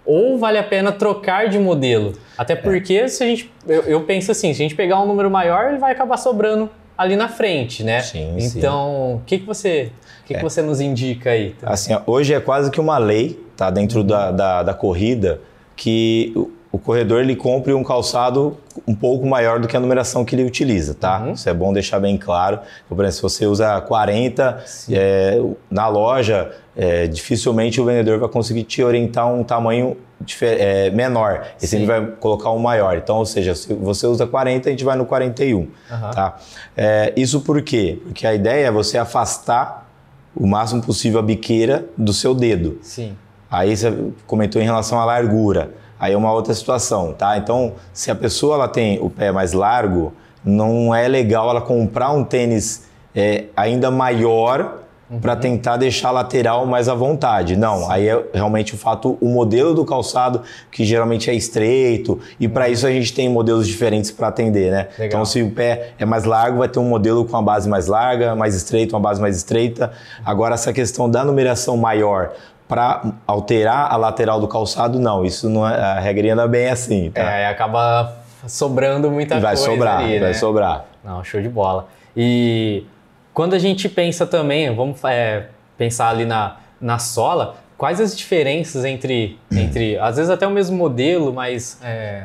ou 0.07 0.39
vale 0.39 0.57
a 0.59 0.63
pena 0.63 0.91
trocar 0.91 1.49
de 1.49 1.59
modelo? 1.59 2.15
Até 2.39 2.57
porque 2.57 3.07
se 3.09 3.23
a 3.23 3.27
gente, 3.27 3.53
eu, 3.67 3.83
eu 3.83 4.01
penso 4.03 4.33
assim, 4.33 4.55
se 4.55 4.63
a 4.63 4.65
gente 4.65 4.75
pegar 4.75 5.01
um 5.01 5.07
número 5.07 5.31
maior, 5.31 5.69
ele 5.69 5.79
vai 5.79 5.93
acabar 5.93 6.17
sobrando 6.17 6.71
ali 6.97 7.17
na 7.17 7.29
frente, 7.29 7.85
né? 7.85 8.01
Sim, 8.01 8.37
sim. 8.41 8.59
então, 8.59 9.17
o 9.17 9.23
que, 9.27 9.39
que 9.39 9.47
você, 9.47 9.93
o 10.31 10.35
que, 10.35 10.39
que 10.39 10.43
você 10.43 10.63
nos 10.63 10.81
indica 10.81 11.31
aí? 11.31 11.55
Assim, 11.63 11.93
ó, 11.93 12.03
hoje 12.07 12.33
é 12.33 12.41
quase 12.41 12.71
que 12.71 12.81
uma 12.81 12.99
lei, 12.99 13.43
tá? 13.57 13.71
Dentro 13.71 14.05
da, 14.05 14.31
da, 14.31 14.63
da 14.63 14.75
corrida, 14.75 15.41
que 15.75 16.33
o, 16.37 16.51
o 16.73 16.79
corredor 16.79 17.21
ele 17.21 17.35
compre 17.35 17.75
um 17.75 17.83
calçado 17.83 18.57
um 18.87 18.95
pouco 18.95 19.27
maior 19.27 19.59
do 19.59 19.67
que 19.67 19.77
a 19.77 19.81
numeração 19.81 20.25
que 20.25 20.37
ele 20.37 20.45
utiliza, 20.45 20.95
tá? 20.95 21.21
Uhum. 21.21 21.33
Isso 21.33 21.49
é 21.49 21.55
bom 21.55 21.73
deixar 21.73 21.99
bem 21.99 22.17
claro. 22.17 22.61
Então, 22.85 22.97
por 22.97 23.05
exemplo, 23.05 23.17
se 23.17 23.23
você 23.23 23.47
usa 23.47 23.81
40, 23.81 24.65
é, 24.93 25.43
na 25.69 25.89
loja, 25.89 26.53
é, 26.77 27.09
dificilmente 27.09 27.81
o 27.81 27.85
vendedor 27.85 28.21
vai 28.21 28.29
conseguir 28.29 28.63
te 28.63 28.85
orientar 28.85 29.27
um 29.27 29.43
tamanho 29.43 29.97
é, 30.43 30.91
menor. 30.91 31.45
E 31.57 31.63
Sim. 31.63 31.67
sempre 31.67 31.87
vai 31.87 32.07
colocar 32.21 32.53
um 32.53 32.59
maior. 32.59 32.97
Então, 32.97 33.17
ou 33.17 33.27
seja, 33.27 33.55
se 33.57 33.75
você 33.75 34.07
usa 34.07 34.27
40, 34.27 34.69
a 34.69 34.71
gente 34.71 34.85
vai 34.85 34.97
no 34.97 35.07
41. 35.07 35.67
Aham. 35.91 36.11
Tá? 36.11 36.37
É, 36.77 37.13
isso 37.17 37.41
por 37.41 37.61
quê? 37.63 37.99
Porque 38.05 38.25
a 38.27 38.33
ideia 38.33 38.67
é 38.67 38.71
você 38.71 38.97
afastar 38.97 39.90
o 40.35 40.47
máximo 40.47 40.83
possível 40.83 41.19
a 41.19 41.23
biqueira 41.23 41.87
do 41.97 42.13
seu 42.13 42.35
dedo. 42.35 42.79
Sim. 42.83 43.17
Aí 43.51 43.77
você 43.77 44.13
comentou 44.27 44.61
em 44.61 44.65
relação 44.65 45.01
à 45.01 45.05
largura. 45.05 45.75
Aí 45.99 46.13
é 46.13 46.17
uma 46.17 46.33
outra 46.33 46.55
situação, 46.55 47.13
tá? 47.13 47.37
Então, 47.37 47.75
se 47.93 48.11
a 48.11 48.15
pessoa 48.15 48.55
ela 48.55 48.69
tem 48.69 48.99
o 49.01 49.11
pé 49.11 49.31
mais 49.33 49.53
largo, 49.53 50.15
não 50.45 50.95
é 50.95 51.07
legal 51.07 51.51
ela 51.51 51.61
comprar 51.61 52.13
um 52.13 52.25
tênis 52.25 52.89
é, 53.15 53.47
ainda 53.57 53.91
maior 53.91 54.79
para 55.21 55.35
tentar 55.35 55.77
deixar 55.77 56.09
a 56.09 56.13
lateral 56.13 56.67
mais 56.67 56.89
à 56.89 56.95
vontade. 56.95 57.57
Não, 57.57 57.91
aí 57.91 58.09
é 58.09 58.25
realmente 58.33 58.75
o 58.75 58.79
fato, 58.79 59.19
o 59.21 59.29
modelo 59.29 59.75
do 59.75 59.85
calçado, 59.85 60.43
que 60.71 60.85
geralmente 60.85 61.29
é 61.29 61.35
estreito, 61.35 62.21
e 62.39 62.47
para 62.47 62.69
isso 62.69 62.87
a 62.87 62.91
gente 62.91 63.13
tem 63.13 63.29
modelos 63.29 63.67
diferentes 63.67 64.11
para 64.11 64.29
atender, 64.29 64.71
né? 64.71 64.89
Legal. 64.99 65.07
Então, 65.07 65.25
se 65.25 65.43
o 65.43 65.51
pé 65.51 65.93
é 65.99 66.05
mais 66.05 66.25
largo, 66.25 66.59
vai 66.59 66.69
ter 66.69 66.79
um 66.79 66.89
modelo 66.89 67.25
com 67.25 67.37
a 67.37 67.43
base 67.43 67.69
mais 67.69 67.87
larga, 67.87 68.37
mais 68.37 68.55
estreito, 68.55 68.95
uma 68.95 69.01
base 69.01 69.21
mais 69.21 69.37
estreita. 69.37 69.93
Agora, 70.25 70.55
essa 70.55 70.73
questão 70.73 71.11
da 71.11 71.25
numeração 71.25 71.77
maior 71.77 72.31
para 72.69 73.03
alterar 73.27 73.93
a 73.93 73.97
lateral 73.97 74.39
do 74.39 74.47
calçado, 74.47 75.01
não. 75.01 75.25
Isso 75.25 75.49
não 75.49 75.69
é, 75.69 75.75
a 75.75 75.99
regrinha 75.99 76.37
não 76.37 76.45
é 76.45 76.49
bem 76.49 76.69
assim, 76.69 77.11
tá? 77.11 77.21
É, 77.21 77.49
acaba 77.49 78.15
sobrando 78.47 79.11
muita 79.11 79.41
vai 79.41 79.57
coisa 79.57 79.73
sobrar, 79.73 79.99
ali, 79.99 80.21
vai 80.21 80.29
né? 80.29 80.35
sobrar. 80.35 80.85
Não, 81.03 81.25
show 81.25 81.43
de 81.43 81.49
bola. 81.49 81.89
E 82.17 82.85
quando 83.33 83.55
a 83.55 83.59
gente 83.59 83.89
pensa 83.89 84.27
também, 84.27 84.75
vamos 84.75 85.03
é, 85.05 85.49
pensar 85.79 86.09
ali 86.11 86.25
na, 86.25 86.57
na 86.81 86.99
sola, 86.99 87.57
quais 87.79 88.01
as 88.01 88.17
diferenças 88.17 88.85
entre, 88.85 89.39
entre, 89.51 89.99
às 89.99 90.17
vezes 90.17 90.31
até 90.31 90.47
o 90.47 90.51
mesmo 90.51 90.77
modelo, 90.77 91.33
mas... 91.33 91.79
É, 91.83 92.25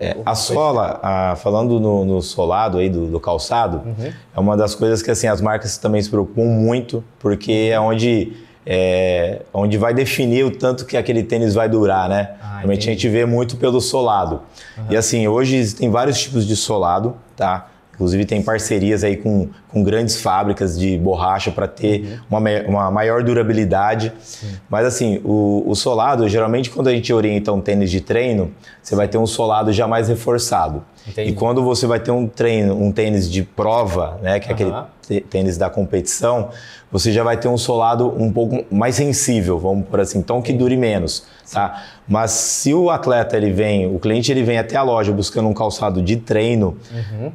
É, 0.00 0.16
a 0.24 0.34
sola, 0.36 1.00
ah, 1.02 1.34
falando 1.36 1.80
no, 1.80 2.04
no 2.04 2.22
solado 2.22 2.78
aí 2.78 2.88
do, 2.88 3.06
do 3.06 3.18
calçado, 3.18 3.82
Uhum. 3.84 4.12
é 4.36 4.38
uma 4.40 4.56
das 4.56 4.72
coisas 4.76 5.02
que 5.02 5.10
assim 5.10 5.26
as 5.26 5.40
marcas 5.40 5.76
também 5.76 6.00
se 6.00 6.08
preocupam 6.08 6.44
muito, 6.44 7.02
porque 7.18 7.70
é 7.72 7.80
onde 7.80 8.32
é, 8.64 9.42
onde 9.52 9.76
vai 9.78 9.92
definir 9.94 10.44
o 10.44 10.50
tanto 10.50 10.84
que 10.86 10.96
aquele 10.96 11.22
tênis 11.24 11.52
vai 11.54 11.68
durar, 11.68 12.08
né? 12.08 12.32
Ah, 12.40 12.58
Realmente 12.58 12.88
a 12.88 12.92
gente 12.92 13.08
vê 13.08 13.24
muito 13.24 13.56
pelo 13.56 13.80
solado. 13.80 14.42
Uhum. 14.76 14.84
E 14.90 14.96
assim, 14.96 15.26
hoje 15.26 15.56
existem 15.56 15.90
vários 15.90 16.18
tipos 16.20 16.46
de 16.46 16.54
solado, 16.54 17.16
tá? 17.34 17.66
Inclusive 17.98 18.24
tem 18.24 18.40
parcerias 18.40 19.02
aí 19.02 19.16
com, 19.16 19.48
com 19.66 19.82
grandes 19.82 20.20
fábricas 20.20 20.78
de 20.78 20.96
borracha 20.96 21.50
para 21.50 21.66
ter 21.66 22.20
uhum. 22.30 22.38
uma, 22.38 22.50
uma 22.68 22.90
maior 22.92 23.24
durabilidade. 23.24 24.12
Mas 24.70 24.86
assim, 24.86 25.20
o, 25.24 25.64
o, 25.66 25.74
solado, 25.74 26.28
geralmente 26.28 26.70
quando 26.70 26.86
a 26.86 26.92
gente 26.92 27.12
orienta 27.12 27.52
um 27.52 27.60
tênis 27.60 27.90
de 27.90 28.00
treino, 28.00 28.52
você 28.80 28.94
vai 28.94 29.08
ter 29.08 29.18
um 29.18 29.26
solado 29.26 29.72
já 29.72 29.88
mais 29.88 30.08
reforçado. 30.08 30.84
Entendi. 31.08 31.30
E 31.30 31.34
quando 31.34 31.64
você 31.64 31.88
vai 31.88 31.98
ter 31.98 32.12
um 32.12 32.28
treino, 32.28 32.80
um 32.80 32.92
tênis 32.92 33.28
de 33.28 33.42
prova, 33.42 34.20
né, 34.22 34.38
que 34.38 34.52
é 34.52 34.54
uhum. 34.54 34.76
aquele 35.02 35.20
tênis 35.22 35.58
da 35.58 35.68
competição, 35.68 36.50
você 36.92 37.10
já 37.10 37.24
vai 37.24 37.36
ter 37.36 37.48
um 37.48 37.58
solado 37.58 38.14
um 38.16 38.32
pouco 38.32 38.64
mais 38.72 38.94
sensível, 38.94 39.58
vamos 39.58 39.88
por 39.88 39.98
assim, 39.98 40.20
então 40.20 40.40
que 40.40 40.52
dure 40.52 40.76
menos, 40.76 41.24
tá? 41.52 41.82
Mas 42.06 42.30
se 42.30 42.72
o 42.72 42.90
atleta 42.90 43.36
ele 43.36 43.50
vem, 43.50 43.92
o 43.92 43.98
cliente 43.98 44.30
ele 44.30 44.44
vem 44.44 44.56
até 44.56 44.76
a 44.76 44.82
loja 44.82 45.10
buscando 45.10 45.48
um 45.48 45.54
calçado 45.54 46.00
de 46.00 46.16
treino, 46.16 46.76
uhum 46.92 47.32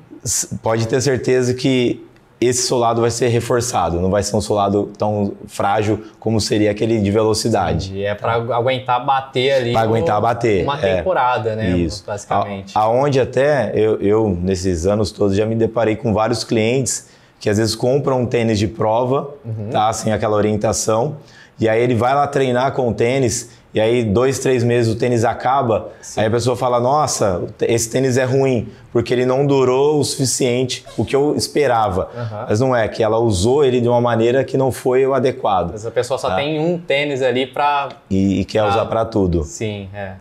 pode 0.62 0.88
ter 0.88 1.02
certeza 1.02 1.54
que 1.54 2.06
esse 2.40 2.68
solado 2.68 3.02
vai 3.02 3.12
ser 3.12 3.30
reforçado, 3.30 4.02
não 4.02 4.10
vai 4.10 4.22
ser 4.22 4.36
um 4.36 4.42
solado 4.42 4.92
tão 4.98 5.34
frágil 5.48 6.04
como 6.20 6.42
seria 6.42 6.72
aquele 6.72 7.00
de 7.00 7.12
velocidade. 7.12 7.90
Entendi. 7.90 8.06
É 8.06 8.16
para 8.16 8.34
aguentar 8.34 9.06
bater 9.06 9.54
ali. 9.54 9.72
Para 9.72 9.82
aguentar 9.82 10.22
bater. 10.22 10.64
Uma 10.64 10.78
é. 10.78 10.98
temporada, 10.98 11.52
é, 11.52 11.56
né? 11.56 11.70
Isso. 11.78 12.04
Basicamente. 12.06 12.78
A, 12.78 12.82
aonde 12.82 13.20
até 13.20 13.72
eu, 13.74 14.00
eu, 14.02 14.38
nesses 14.42 14.86
anos 14.86 15.12
todos, 15.12 15.36
já 15.36 15.46
me 15.46 15.56
deparei 15.56 15.96
com 15.96 16.14
vários 16.14 16.44
clientes 16.44 17.10
que 17.40 17.50
às 17.50 17.58
vezes 17.58 17.76
compram 17.76 18.22
um 18.22 18.26
tênis 18.26 18.58
de 18.58 18.68
prova, 18.68 19.36
uhum. 19.44 19.70
tá? 19.70 19.92
Sem 19.92 20.14
aquela 20.14 20.36
orientação. 20.36 21.18
E 21.60 21.68
aí 21.70 21.82
ele 21.82 21.96
vai 21.96 22.16
lá 22.16 22.26
treinar 22.26 22.72
com 22.72 22.90
o 22.90 22.94
tênis 22.94 23.52
e 23.74 23.82
aí 23.82 24.04
dois, 24.04 24.38
três 24.40 24.64
meses 24.64 24.94
o 24.94 24.98
tênis 24.98 25.26
acaba, 25.26 25.90
Sim. 26.02 26.22
aí 26.22 26.28
a 26.28 26.32
pessoa 26.32 26.56
fala, 26.56 26.80
nossa, 26.80 27.44
esse 27.62 27.90
tênis 27.90 28.18
é 28.18 28.24
ruim, 28.24 28.70
porque 28.92 29.14
ele 29.14 29.26
não 29.26 29.48
durou 29.48 30.00
o 30.00 30.04
suficiente, 30.04 30.86
o 30.96 31.04
que 31.04 31.16
eu 31.16 31.36
esperava. 31.36 32.10
Uhum. 32.16 32.46
Mas 32.48 32.60
não 32.60 32.76
é, 32.76 32.88
que 32.88 33.02
ela 33.02 33.18
usou 33.18 33.64
ele 33.64 33.82
de 33.82 33.88
uma 33.88 34.00
maneira 34.00 34.44
que 34.44 34.58
não 34.58 34.72
foi 34.72 35.06
o 35.08 35.14
adequado. 35.14 35.72
Mas 35.72 35.86
a 35.86 35.92
pessoa 35.92 36.20
só 36.20 36.30
tá? 36.30 36.36
tem 36.36 36.60
um 36.60 36.78
tênis 36.78 37.22
ali 37.22 37.48
para... 37.48 37.90
E, 38.10 38.42
e, 38.42 38.46
quer 38.46 38.62
pra... 38.62 38.70
usar 38.70 38.86
para 38.86 39.06
tudo. 39.06 39.44
Sim, 39.44 39.90
é. 39.94 40.14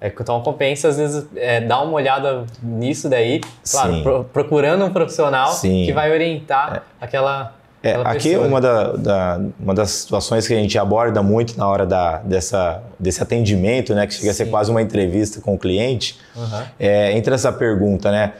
É, 0.00 0.08
então 0.08 0.40
compensa, 0.40 0.88
às 0.88 0.96
vezes, 0.96 1.26
é, 1.36 1.60
dar 1.60 1.82
uma 1.82 1.92
olhada 1.92 2.46
nisso 2.62 3.06
daí, 3.08 3.40
claro, 3.70 4.02
pro, 4.02 4.24
procurando 4.24 4.84
um 4.86 4.90
profissional 4.90 5.48
Sim. 5.48 5.84
que 5.84 5.92
vai 5.92 6.10
orientar 6.10 6.76
é. 6.76 7.04
aquela 7.04 7.59
é, 7.82 7.94
aqui 8.04 8.36
uma, 8.36 8.60
da, 8.60 8.92
da, 8.92 9.40
uma 9.58 9.74
das 9.74 9.90
situações 9.90 10.46
que 10.46 10.52
a 10.52 10.56
gente 10.56 10.78
aborda 10.78 11.22
muito 11.22 11.56
na 11.56 11.66
hora 11.66 11.86
da, 11.86 12.18
dessa, 12.18 12.82
desse 12.98 13.22
atendimento, 13.22 13.94
né, 13.94 14.06
que 14.06 14.12
chega 14.12 14.24
Sim. 14.24 14.30
a 14.30 14.34
ser 14.34 14.50
quase 14.50 14.70
uma 14.70 14.82
entrevista 14.82 15.40
com 15.40 15.54
o 15.54 15.58
cliente, 15.58 16.18
uhum. 16.36 16.62
é, 16.78 17.12
entra 17.12 17.34
essa 17.34 17.50
pergunta, 17.50 18.10
né? 18.10 18.34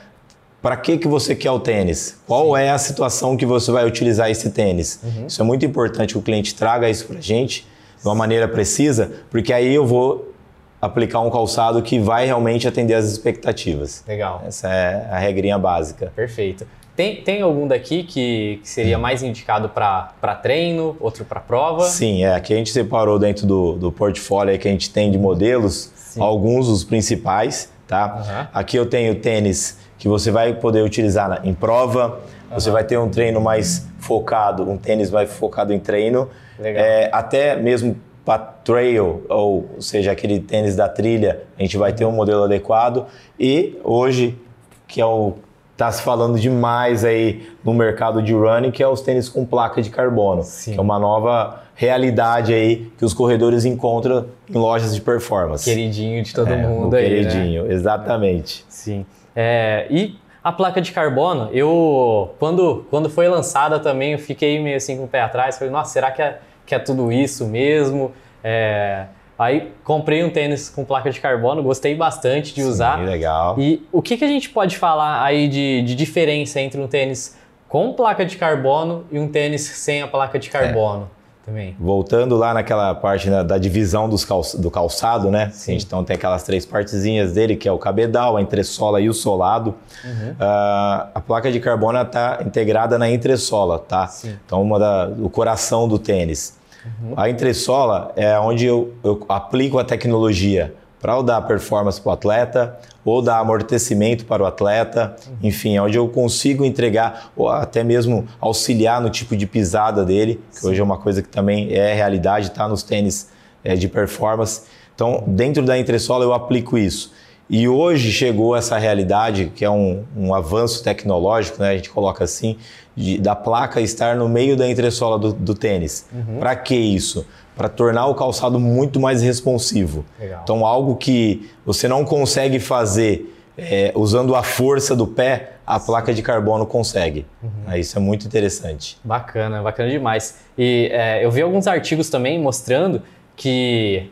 Para 0.60 0.76
que, 0.76 0.98
que 0.98 1.08
você 1.08 1.34
quer 1.34 1.50
o 1.50 1.58
tênis? 1.58 2.18
Qual 2.26 2.54
Sim. 2.54 2.62
é 2.62 2.70
a 2.70 2.76
situação 2.76 3.34
que 3.34 3.46
você 3.46 3.72
vai 3.72 3.86
utilizar 3.86 4.30
esse 4.30 4.50
tênis? 4.50 5.00
Uhum. 5.02 5.26
Isso 5.26 5.40
é 5.40 5.44
muito 5.44 5.64
importante 5.64 6.12
que 6.12 6.18
o 6.18 6.22
cliente 6.22 6.54
traga 6.54 6.90
isso 6.90 7.06
para 7.06 7.16
a 7.16 7.22
gente 7.22 7.66
de 7.98 8.06
uma 8.06 8.14
maneira 8.14 8.46
precisa, 8.46 9.10
porque 9.30 9.54
aí 9.54 9.74
eu 9.74 9.86
vou 9.86 10.34
aplicar 10.80 11.20
um 11.20 11.30
calçado 11.30 11.82
que 11.82 11.98
vai 11.98 12.26
realmente 12.26 12.68
atender 12.68 12.94
as 12.94 13.06
expectativas. 13.06 14.02
Legal. 14.06 14.42
Essa 14.46 14.68
é 14.68 15.08
a 15.10 15.18
regrinha 15.18 15.58
básica. 15.58 16.12
Perfeito. 16.14 16.66
Tem, 17.00 17.16
tem 17.16 17.40
algum 17.40 17.66
daqui 17.66 18.02
que, 18.02 18.60
que 18.62 18.68
seria 18.68 18.98
mais 18.98 19.22
indicado 19.22 19.70
para 19.70 20.34
treino, 20.42 20.98
outro 21.00 21.24
para 21.24 21.40
prova? 21.40 21.84
Sim, 21.84 22.24
é. 22.24 22.34
Aqui 22.34 22.52
a 22.52 22.56
gente 22.58 22.70
separou 22.70 23.18
dentro 23.18 23.46
do, 23.46 23.72
do 23.72 23.90
portfólio 23.90 24.58
que 24.58 24.68
a 24.68 24.70
gente 24.70 24.90
tem 24.90 25.10
de 25.10 25.16
modelos, 25.16 25.90
Sim. 25.96 26.20
alguns 26.20 26.68
dos 26.68 26.84
principais, 26.84 27.72
tá? 27.88 28.16
Uhum. 28.16 28.48
Aqui 28.52 28.76
eu 28.76 28.84
tenho 28.84 29.14
tênis 29.14 29.78
que 29.96 30.08
você 30.08 30.30
vai 30.30 30.52
poder 30.52 30.82
utilizar 30.82 31.40
em 31.42 31.54
prova, 31.54 32.20
uhum. 32.50 32.60
você 32.60 32.70
vai 32.70 32.84
ter 32.84 32.98
um 32.98 33.08
treino 33.08 33.40
mais 33.40 33.88
focado, 33.98 34.70
um 34.70 34.76
tênis 34.76 35.10
mais 35.10 35.32
focado 35.32 35.72
em 35.72 35.78
treino, 35.78 36.28
é, 36.62 37.08
até 37.10 37.56
mesmo 37.56 37.96
para 38.26 38.36
trail, 38.36 39.24
ou 39.26 39.70
seja, 39.80 40.12
aquele 40.12 40.38
tênis 40.38 40.76
da 40.76 40.86
trilha, 40.86 41.44
a 41.58 41.62
gente 41.62 41.78
vai 41.78 41.94
ter 41.94 42.04
um 42.04 42.12
modelo 42.12 42.42
adequado. 42.42 43.06
E 43.38 43.78
hoje, 43.82 44.38
que 44.86 45.00
é 45.00 45.06
o 45.06 45.36
está 45.80 45.90
se 45.90 46.02
falando 46.02 46.38
demais 46.38 47.06
aí 47.06 47.48
no 47.64 47.72
mercado 47.72 48.22
de 48.22 48.34
running, 48.34 48.70
que 48.70 48.82
é 48.82 48.86
os 48.86 49.00
tênis 49.00 49.30
com 49.30 49.46
placa 49.46 49.80
de 49.80 49.88
carbono, 49.88 50.42
Sim. 50.42 50.72
que 50.72 50.78
é 50.78 50.82
uma 50.82 50.98
nova 50.98 51.62
realidade 51.74 52.52
aí 52.52 52.92
que 52.98 53.04
os 53.04 53.14
corredores 53.14 53.64
encontram 53.64 54.26
em 54.46 54.58
lojas 54.58 54.94
de 54.94 55.00
performance. 55.00 55.64
Queridinho 55.64 56.22
de 56.22 56.34
todo 56.34 56.52
é, 56.52 56.56
mundo 56.58 56.94
aí, 56.94 57.02
né? 57.02 57.30
Queridinho, 57.30 57.64
né? 57.64 57.72
exatamente. 57.72 58.66
Sim. 58.68 59.06
É, 59.34 59.86
e 59.88 60.16
a 60.44 60.52
placa 60.52 60.82
de 60.82 60.92
carbono, 60.92 61.48
eu 61.50 62.34
quando, 62.38 62.84
quando 62.90 63.08
foi 63.08 63.26
lançada 63.26 63.80
também, 63.80 64.12
eu 64.12 64.18
fiquei 64.18 64.62
meio 64.62 64.76
assim 64.76 64.98
com 64.98 65.04
o 65.04 65.08
pé 65.08 65.22
atrás, 65.22 65.56
falei, 65.56 65.72
nossa, 65.72 65.94
será 65.94 66.10
que 66.10 66.20
é, 66.20 66.40
que 66.66 66.74
é 66.74 66.78
tudo 66.78 67.10
isso 67.10 67.46
mesmo? 67.46 68.12
É, 68.44 69.06
Aí 69.40 69.72
comprei 69.82 70.22
um 70.22 70.28
tênis 70.28 70.68
com 70.68 70.84
placa 70.84 71.10
de 71.10 71.18
carbono, 71.18 71.62
gostei 71.62 71.94
bastante 71.94 72.54
de 72.54 72.62
usar. 72.62 72.98
Sim, 72.98 73.06
legal. 73.06 73.58
E 73.58 73.82
o 73.90 74.02
que, 74.02 74.18
que 74.18 74.24
a 74.24 74.28
gente 74.28 74.50
pode 74.50 74.76
falar 74.76 75.24
aí 75.24 75.48
de, 75.48 75.80
de 75.80 75.94
diferença 75.94 76.60
entre 76.60 76.78
um 76.78 76.86
tênis 76.86 77.38
com 77.66 77.94
placa 77.94 78.22
de 78.26 78.36
carbono 78.36 79.06
e 79.10 79.18
um 79.18 79.26
tênis 79.26 79.62
sem 79.62 80.02
a 80.02 80.06
placa 80.06 80.38
de 80.38 80.50
carbono? 80.50 81.08
É. 81.16 81.20
Também. 81.46 81.74
Voltando 81.80 82.36
lá 82.36 82.52
naquela 82.52 82.94
parte 82.94 83.30
da, 83.30 83.42
da 83.42 83.56
divisão 83.56 84.10
dos 84.10 84.26
do 84.58 84.70
calçado, 84.70 85.30
né? 85.30 85.48
Sim. 85.54 85.74
Então 85.76 86.04
tem 86.04 86.16
aquelas 86.16 86.42
três 86.42 86.66
partezinhas 86.66 87.32
dele, 87.32 87.56
que 87.56 87.66
é 87.66 87.72
o 87.72 87.78
cabedal, 87.78 88.36
a 88.36 88.42
entressola 88.42 89.00
e 89.00 89.08
o 89.08 89.14
solado. 89.14 89.74
Uhum. 90.04 90.32
Uh, 90.32 91.08
a 91.14 91.22
placa 91.26 91.50
de 91.50 91.58
carbono 91.58 91.98
está 92.02 92.40
integrada 92.44 92.98
na 92.98 93.10
entressola, 93.10 93.78
tá? 93.78 94.06
Sim. 94.06 94.36
Então 94.44 94.60
uma 94.60 94.78
da, 94.78 95.10
o 95.18 95.30
coração 95.30 95.88
do 95.88 95.98
tênis. 95.98 96.59
Uhum. 96.84 97.14
A 97.16 97.28
entressola 97.28 98.12
é 98.16 98.38
onde 98.38 98.66
eu, 98.66 98.94
eu 99.02 99.24
aplico 99.28 99.78
a 99.78 99.84
tecnologia 99.84 100.74
para 101.00 101.20
dar 101.22 101.40
performance 101.42 102.00
para 102.00 102.10
o 102.10 102.12
atleta 102.12 102.78
ou 103.04 103.22
dar 103.22 103.38
amortecimento 103.38 104.26
para 104.26 104.42
o 104.42 104.46
atleta, 104.46 105.16
uhum. 105.26 105.36
enfim, 105.42 105.76
é 105.76 105.82
onde 105.82 105.96
eu 105.96 106.06
consigo 106.08 106.64
entregar 106.64 107.30
ou 107.34 107.48
até 107.48 107.82
mesmo 107.82 108.26
auxiliar 108.38 109.00
no 109.00 109.08
tipo 109.08 109.34
de 109.36 109.46
pisada 109.46 110.04
dele, 110.04 110.40
que 110.52 110.60
Sim. 110.60 110.68
hoje 110.68 110.80
é 110.80 110.84
uma 110.84 110.98
coisa 110.98 111.22
que 111.22 111.28
também 111.28 111.72
é 111.72 111.94
realidade, 111.94 112.48
está 112.48 112.68
nos 112.68 112.82
tênis 112.82 113.30
é, 113.64 113.74
de 113.74 113.88
performance. 113.88 114.62
Então, 114.94 115.24
dentro 115.26 115.64
da 115.64 115.78
entressola 115.78 116.24
eu 116.24 116.34
aplico 116.34 116.76
isso. 116.76 117.12
E 117.50 117.66
hoje 117.66 118.12
chegou 118.12 118.54
essa 118.54 118.78
realidade, 118.78 119.52
que 119.56 119.64
é 119.64 119.70
um, 119.70 120.04
um 120.16 120.32
avanço 120.32 120.84
tecnológico, 120.84 121.60
né? 121.60 121.70
a 121.70 121.76
gente 121.76 121.90
coloca 121.90 122.22
assim, 122.22 122.56
de, 122.94 123.18
da 123.18 123.34
placa 123.34 123.80
estar 123.80 124.14
no 124.14 124.28
meio 124.28 124.56
da 124.56 124.70
entressola 124.70 125.18
do, 125.18 125.32
do 125.32 125.52
tênis. 125.52 126.06
Uhum. 126.12 126.38
Para 126.38 126.54
que 126.54 126.76
isso? 126.76 127.26
Para 127.56 127.68
tornar 127.68 128.06
o 128.06 128.14
calçado 128.14 128.60
muito 128.60 129.00
mais 129.00 129.20
responsivo. 129.20 130.04
Legal. 130.18 130.42
Então, 130.44 130.64
algo 130.64 130.94
que 130.94 131.50
você 131.66 131.88
não 131.88 132.04
consegue 132.04 132.60
fazer 132.60 133.36
é, 133.58 133.90
usando 133.96 134.36
a 134.36 134.44
força 134.44 134.94
do 134.94 135.06
pé, 135.06 135.54
a 135.66 135.80
placa 135.80 136.14
de 136.14 136.22
carbono 136.22 136.64
consegue. 136.64 137.26
Uhum. 137.42 137.74
Isso 137.74 137.98
é 137.98 138.00
muito 138.00 138.26
interessante. 138.26 138.96
Bacana, 139.02 139.60
bacana 139.60 139.90
demais. 139.90 140.38
E 140.56 140.88
é, 140.92 141.24
eu 141.24 141.32
vi 141.32 141.42
alguns 141.42 141.66
artigos 141.66 142.08
também 142.08 142.40
mostrando 142.40 143.02
que 143.34 144.08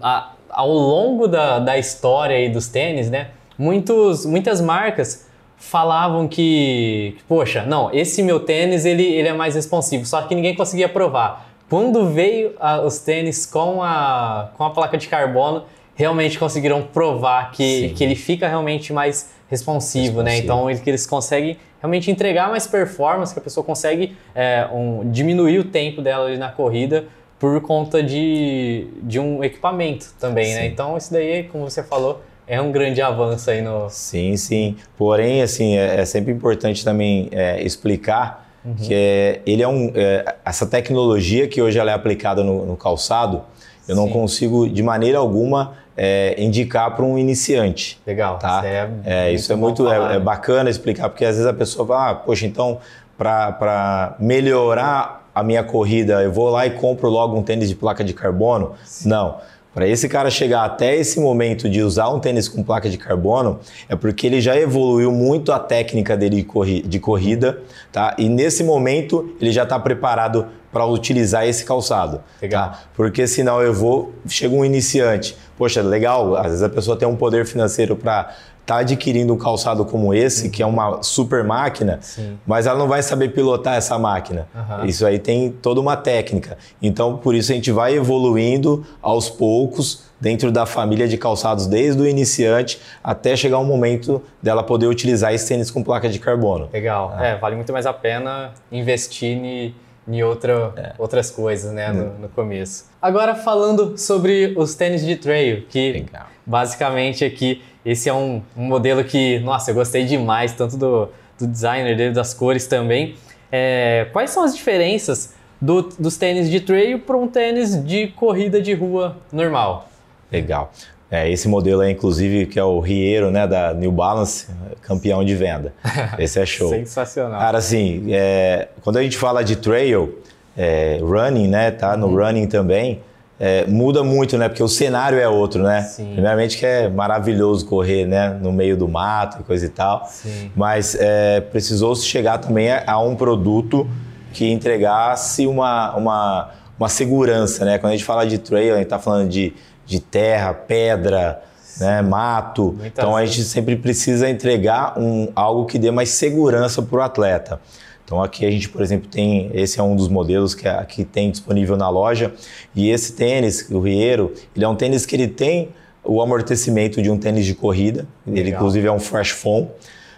a, 0.00 0.32
ao 0.58 0.72
longo 0.72 1.28
da, 1.28 1.60
da 1.60 1.78
história 1.78 2.36
aí 2.36 2.48
dos 2.48 2.66
tênis, 2.66 3.08
né, 3.08 3.28
muitos, 3.56 4.26
muitas 4.26 4.60
marcas 4.60 5.28
falavam 5.56 6.26
que, 6.26 7.16
poxa, 7.28 7.64
não, 7.64 7.94
esse 7.94 8.24
meu 8.24 8.40
tênis 8.40 8.84
ele, 8.84 9.04
ele 9.04 9.28
é 9.28 9.32
mais 9.32 9.54
responsivo, 9.54 10.04
só 10.04 10.20
que 10.22 10.34
ninguém 10.34 10.56
conseguia 10.56 10.88
provar. 10.88 11.48
Quando 11.70 12.08
veio 12.08 12.56
a, 12.58 12.80
os 12.80 12.98
tênis 12.98 13.46
com 13.46 13.80
a, 13.84 14.50
com 14.56 14.64
a 14.64 14.70
placa 14.70 14.98
de 14.98 15.06
carbono, 15.06 15.62
realmente 15.94 16.36
conseguiram 16.36 16.82
provar 16.82 17.52
que, 17.52 17.90
que 17.90 18.02
ele 18.02 18.16
fica 18.16 18.48
realmente 18.48 18.92
mais 18.92 19.30
responsivo, 19.48 20.18
responsivo. 20.18 20.22
né? 20.24 20.38
Então 20.38 20.68
ele, 20.68 20.80
que 20.80 20.90
eles 20.90 21.06
conseguem 21.06 21.56
realmente 21.80 22.10
entregar 22.10 22.50
mais 22.50 22.66
performance, 22.66 23.32
que 23.32 23.38
a 23.38 23.42
pessoa 23.42 23.62
consegue 23.62 24.16
é, 24.34 24.66
um, 24.72 25.08
diminuir 25.08 25.60
o 25.60 25.64
tempo 25.64 26.02
dela 26.02 26.26
ali 26.26 26.36
na 26.36 26.50
corrida 26.50 27.06
por 27.38 27.60
conta 27.60 28.02
de, 28.02 28.88
de 29.02 29.18
um 29.20 29.42
equipamento 29.44 30.12
também, 30.18 30.48
né? 30.48 30.54
sim. 30.54 30.60
né? 30.60 30.66
Então 30.66 30.96
isso 30.96 31.12
daí, 31.12 31.44
como 31.44 31.68
você 31.68 31.82
falou, 31.82 32.20
é 32.46 32.60
um 32.60 32.72
grande 32.72 33.00
avanço 33.02 33.50
aí 33.50 33.60
no... 33.60 33.88
Sim, 33.90 34.36
sim. 34.36 34.76
Porém, 34.96 35.42
assim, 35.42 35.76
é, 35.76 36.00
é 36.00 36.04
sempre 36.04 36.32
importante 36.32 36.84
também 36.84 37.28
é, 37.30 37.62
explicar 37.62 38.50
uhum. 38.64 38.74
que 38.74 38.94
é, 38.94 39.40
ele 39.46 39.62
é 39.62 39.68
um... 39.68 39.92
É, 39.94 40.36
essa 40.44 40.66
tecnologia 40.66 41.46
que 41.46 41.60
hoje 41.60 41.78
ela 41.78 41.90
é 41.90 41.94
aplicada 41.94 42.42
no, 42.42 42.64
no 42.64 42.76
calçado, 42.76 43.42
eu 43.86 43.94
sim. 43.94 44.00
não 44.00 44.08
consigo 44.08 44.68
de 44.68 44.82
maneira 44.82 45.18
alguma 45.18 45.74
é, 45.96 46.34
indicar 46.38 46.94
para 46.96 47.04
um 47.04 47.18
iniciante. 47.18 48.00
Legal. 48.06 48.38
Tá? 48.38 48.58
Isso 48.58 48.66
é, 48.66 48.90
é 49.04 49.32
isso 49.32 49.52
é 49.52 49.56
muito 49.56 49.90
é, 49.90 50.16
é, 50.16 50.18
bacana 50.18 50.70
explicar, 50.70 51.08
porque 51.08 51.24
às 51.24 51.36
vezes 51.36 51.46
a 51.46 51.52
pessoa 51.52 51.86
fala, 51.86 52.10
ah, 52.10 52.14
poxa, 52.14 52.46
então 52.46 52.78
para 53.18 54.14
melhorar 54.20 55.17
a 55.38 55.42
minha 55.42 55.62
corrida, 55.62 56.22
eu 56.22 56.32
vou 56.32 56.50
lá 56.50 56.66
e 56.66 56.70
compro 56.70 57.08
logo 57.08 57.36
um 57.36 57.42
tênis 57.42 57.68
de 57.68 57.74
placa 57.74 58.02
de 58.02 58.12
carbono? 58.12 58.72
Sim. 58.84 59.08
Não. 59.08 59.36
Para 59.74 59.86
esse 59.86 60.08
cara 60.08 60.28
chegar 60.28 60.64
até 60.64 60.96
esse 60.96 61.20
momento 61.20 61.68
de 61.70 61.82
usar 61.82 62.08
um 62.08 62.18
tênis 62.18 62.48
com 62.48 62.64
placa 62.64 62.90
de 62.90 62.98
carbono, 62.98 63.60
é 63.88 63.94
porque 63.94 64.26
ele 64.26 64.40
já 64.40 64.58
evoluiu 64.58 65.12
muito 65.12 65.52
a 65.52 65.58
técnica 65.58 66.16
dele 66.16 66.44
de 66.84 66.98
corrida, 66.98 67.62
tá? 67.92 68.16
E 68.18 68.28
nesse 68.28 68.64
momento 68.64 69.36
ele 69.40 69.52
já 69.52 69.62
está 69.62 69.78
preparado 69.78 70.46
para 70.72 70.84
utilizar 70.84 71.46
esse 71.46 71.64
calçado. 71.64 72.20
Legal. 72.42 72.70
Tá? 72.70 72.80
Porque 72.94 73.26
senão 73.26 73.62
eu 73.62 73.72
vou, 73.72 74.12
chega 74.26 74.54
um 74.54 74.64
iniciante, 74.64 75.36
poxa, 75.56 75.80
legal, 75.80 76.34
às 76.36 76.46
vezes 76.46 76.62
a 76.62 76.68
pessoa 76.68 76.96
tem 76.96 77.06
um 77.06 77.16
poder 77.16 77.46
financeiro 77.46 77.94
para 77.94 78.34
tá 78.68 78.80
adquirindo 78.80 79.32
um 79.32 79.38
calçado 79.38 79.82
como 79.86 80.12
esse, 80.12 80.44
uhum. 80.44 80.50
que 80.50 80.62
é 80.62 80.66
uma 80.66 81.02
super 81.02 81.42
máquina, 81.42 81.98
Sim. 82.02 82.38
mas 82.46 82.66
ela 82.66 82.78
não 82.78 82.86
vai 82.86 83.02
saber 83.02 83.30
pilotar 83.30 83.76
essa 83.76 83.98
máquina. 83.98 84.46
Uhum. 84.54 84.84
Isso 84.84 85.06
aí 85.06 85.18
tem 85.18 85.50
toda 85.50 85.80
uma 85.80 85.96
técnica. 85.96 86.58
Então, 86.82 87.16
por 87.16 87.34
isso 87.34 87.50
a 87.50 87.54
gente 87.54 87.72
vai 87.72 87.94
evoluindo 87.94 88.84
aos 89.00 89.30
poucos 89.30 90.04
dentro 90.20 90.52
da 90.52 90.66
família 90.66 91.08
de 91.08 91.16
calçados, 91.16 91.66
desde 91.66 92.02
o 92.02 92.06
iniciante 92.06 92.78
até 93.02 93.34
chegar 93.34 93.58
um 93.58 93.64
momento 93.64 94.20
dela 94.42 94.62
poder 94.62 94.86
utilizar 94.86 95.32
esse 95.32 95.48
tênis 95.48 95.70
com 95.70 95.82
placa 95.82 96.06
de 96.06 96.18
carbono. 96.18 96.68
Legal. 96.70 97.14
Ah. 97.16 97.24
É, 97.24 97.38
vale 97.38 97.56
muito 97.56 97.72
mais 97.72 97.86
a 97.86 97.94
pena 97.94 98.52
investir 98.70 99.30
em 99.30 99.74
em 100.10 100.22
outra, 100.22 100.72
é. 100.74 100.92
outras 100.96 101.30
coisas, 101.30 101.70
né, 101.70 101.92
no, 101.92 102.18
no, 102.18 102.28
começo. 102.30 102.86
Agora 103.00 103.34
falando 103.34 103.98
sobre 103.98 104.54
os 104.56 104.74
tênis 104.74 105.04
de 105.04 105.16
trail, 105.16 105.66
que 105.68 105.92
Legal. 105.92 106.26
basicamente 106.46 107.26
aqui 107.26 107.62
esse 107.90 108.08
é 108.08 108.12
um, 108.12 108.42
um, 108.54 108.64
modelo 108.64 109.02
que, 109.02 109.38
nossa, 109.38 109.70
eu 109.70 109.74
gostei 109.74 110.04
demais, 110.04 110.52
tanto 110.52 110.76
do, 110.76 111.08
do 111.38 111.46
designer 111.46 111.96
dele, 111.96 112.12
das 112.12 112.34
cores 112.34 112.66
também. 112.66 113.14
É, 113.50 114.06
quais 114.12 114.30
são 114.30 114.44
as 114.44 114.54
diferenças 114.54 115.32
do, 115.58 115.82
dos 115.98 116.18
tênis 116.18 116.50
de 116.50 116.60
trail 116.60 116.98
para 116.98 117.16
um 117.16 117.26
tênis 117.26 117.82
de 117.82 118.08
corrida 118.08 118.60
de 118.60 118.74
rua 118.74 119.16
normal? 119.32 119.88
Legal. 120.30 120.70
É, 121.10 121.30
esse 121.30 121.48
modelo 121.48 121.80
é 121.80 121.90
inclusive 121.90 122.44
que 122.44 122.58
é 122.58 122.64
o 122.64 122.78
Riero, 122.78 123.30
né, 123.30 123.46
da 123.46 123.72
New 123.72 123.90
Balance, 123.90 124.46
campeão 124.82 125.24
de 125.24 125.34
venda. 125.34 125.72
Esse 126.18 126.38
é 126.38 126.44
show. 126.44 126.68
Sensacional. 126.68 127.40
Cara, 127.40 127.56
assim, 127.56 128.12
é, 128.12 128.68
quando 128.82 128.98
a 128.98 129.02
gente 129.02 129.16
fala 129.16 129.42
de 129.42 129.56
trail, 129.56 130.18
é, 130.54 130.98
running, 131.00 131.48
né, 131.48 131.70
tá 131.70 131.96
no 131.96 132.08
uhum. 132.08 132.22
running 132.22 132.46
também, 132.46 133.00
é, 133.40 133.64
muda 133.66 134.02
muito, 134.02 134.36
né? 134.36 134.48
Porque 134.48 134.62
o 134.62 134.68
cenário 134.68 135.18
é 135.18 135.28
outro, 135.28 135.62
né? 135.62 135.82
Sim. 135.82 136.12
Primeiramente 136.12 136.58
que 136.58 136.66
é 136.66 136.88
maravilhoso 136.88 137.64
correr, 137.66 138.04
né? 138.04 138.30
No 138.30 138.52
meio 138.52 138.76
do 138.76 138.88
mato 138.88 139.38
e 139.40 139.44
coisa 139.44 139.66
e 139.66 139.68
tal. 139.68 140.06
Sim. 140.10 140.50
Mas 140.56 140.96
é, 140.98 141.40
precisou 141.40 141.94
chegar 141.94 142.38
também 142.38 142.68
a, 142.72 142.98
um 142.98 143.14
produto 143.14 143.88
que 144.32 144.50
entregasse 144.50 145.46
uma, 145.46 145.94
uma, 145.94 146.50
uma 146.78 146.88
segurança, 146.88 147.64
né? 147.64 147.78
Quando 147.78 147.92
a 147.92 147.96
gente 147.96 148.04
fala 148.04 148.26
de 148.26 148.38
trail, 148.38 148.74
a 148.74 148.76
gente 148.76 148.86
está 148.86 148.98
falando 148.98 149.28
de, 149.28 149.54
de 149.86 150.00
terra, 150.00 150.52
pedra, 150.52 151.40
né, 151.78 152.02
mato. 152.02 152.76
então 152.84 153.16
a 153.16 153.24
gente 153.24 153.44
sempre 153.44 153.76
precisa 153.76 154.28
entregar 154.28 154.98
um, 154.98 155.28
algo 155.34 155.64
que 155.64 155.78
dê 155.78 155.92
mais 155.92 156.08
segurança 156.08 156.82
para 156.82 156.98
o 156.98 157.02
atleta. 157.02 157.60
Então 158.08 158.22
aqui 158.22 158.46
a 158.46 158.50
gente, 158.50 158.70
por 158.70 158.80
exemplo, 158.80 159.06
tem 159.06 159.50
esse 159.52 159.78
é 159.78 159.82
um 159.82 159.94
dos 159.94 160.08
modelos 160.08 160.54
que 160.54 160.66
aqui 160.66 161.04
tem 161.04 161.30
disponível 161.30 161.76
na 161.76 161.90
loja 161.90 162.32
e 162.74 162.88
esse 162.88 163.12
tênis, 163.12 163.68
o 163.70 163.80
Riero, 163.80 164.32
ele 164.56 164.64
é 164.64 164.68
um 164.68 164.74
tênis 164.74 165.04
que 165.04 165.14
ele 165.14 165.28
tem 165.28 165.68
o 166.02 166.22
amortecimento 166.22 167.02
de 167.02 167.10
um 167.10 167.18
tênis 167.18 167.44
de 167.44 167.54
corrida, 167.54 168.08
Legal. 168.26 168.40
ele 168.40 168.50
inclusive 168.56 168.86
é 168.88 168.90
um 168.90 168.98
fresh 168.98 169.28
foam. 169.32 169.68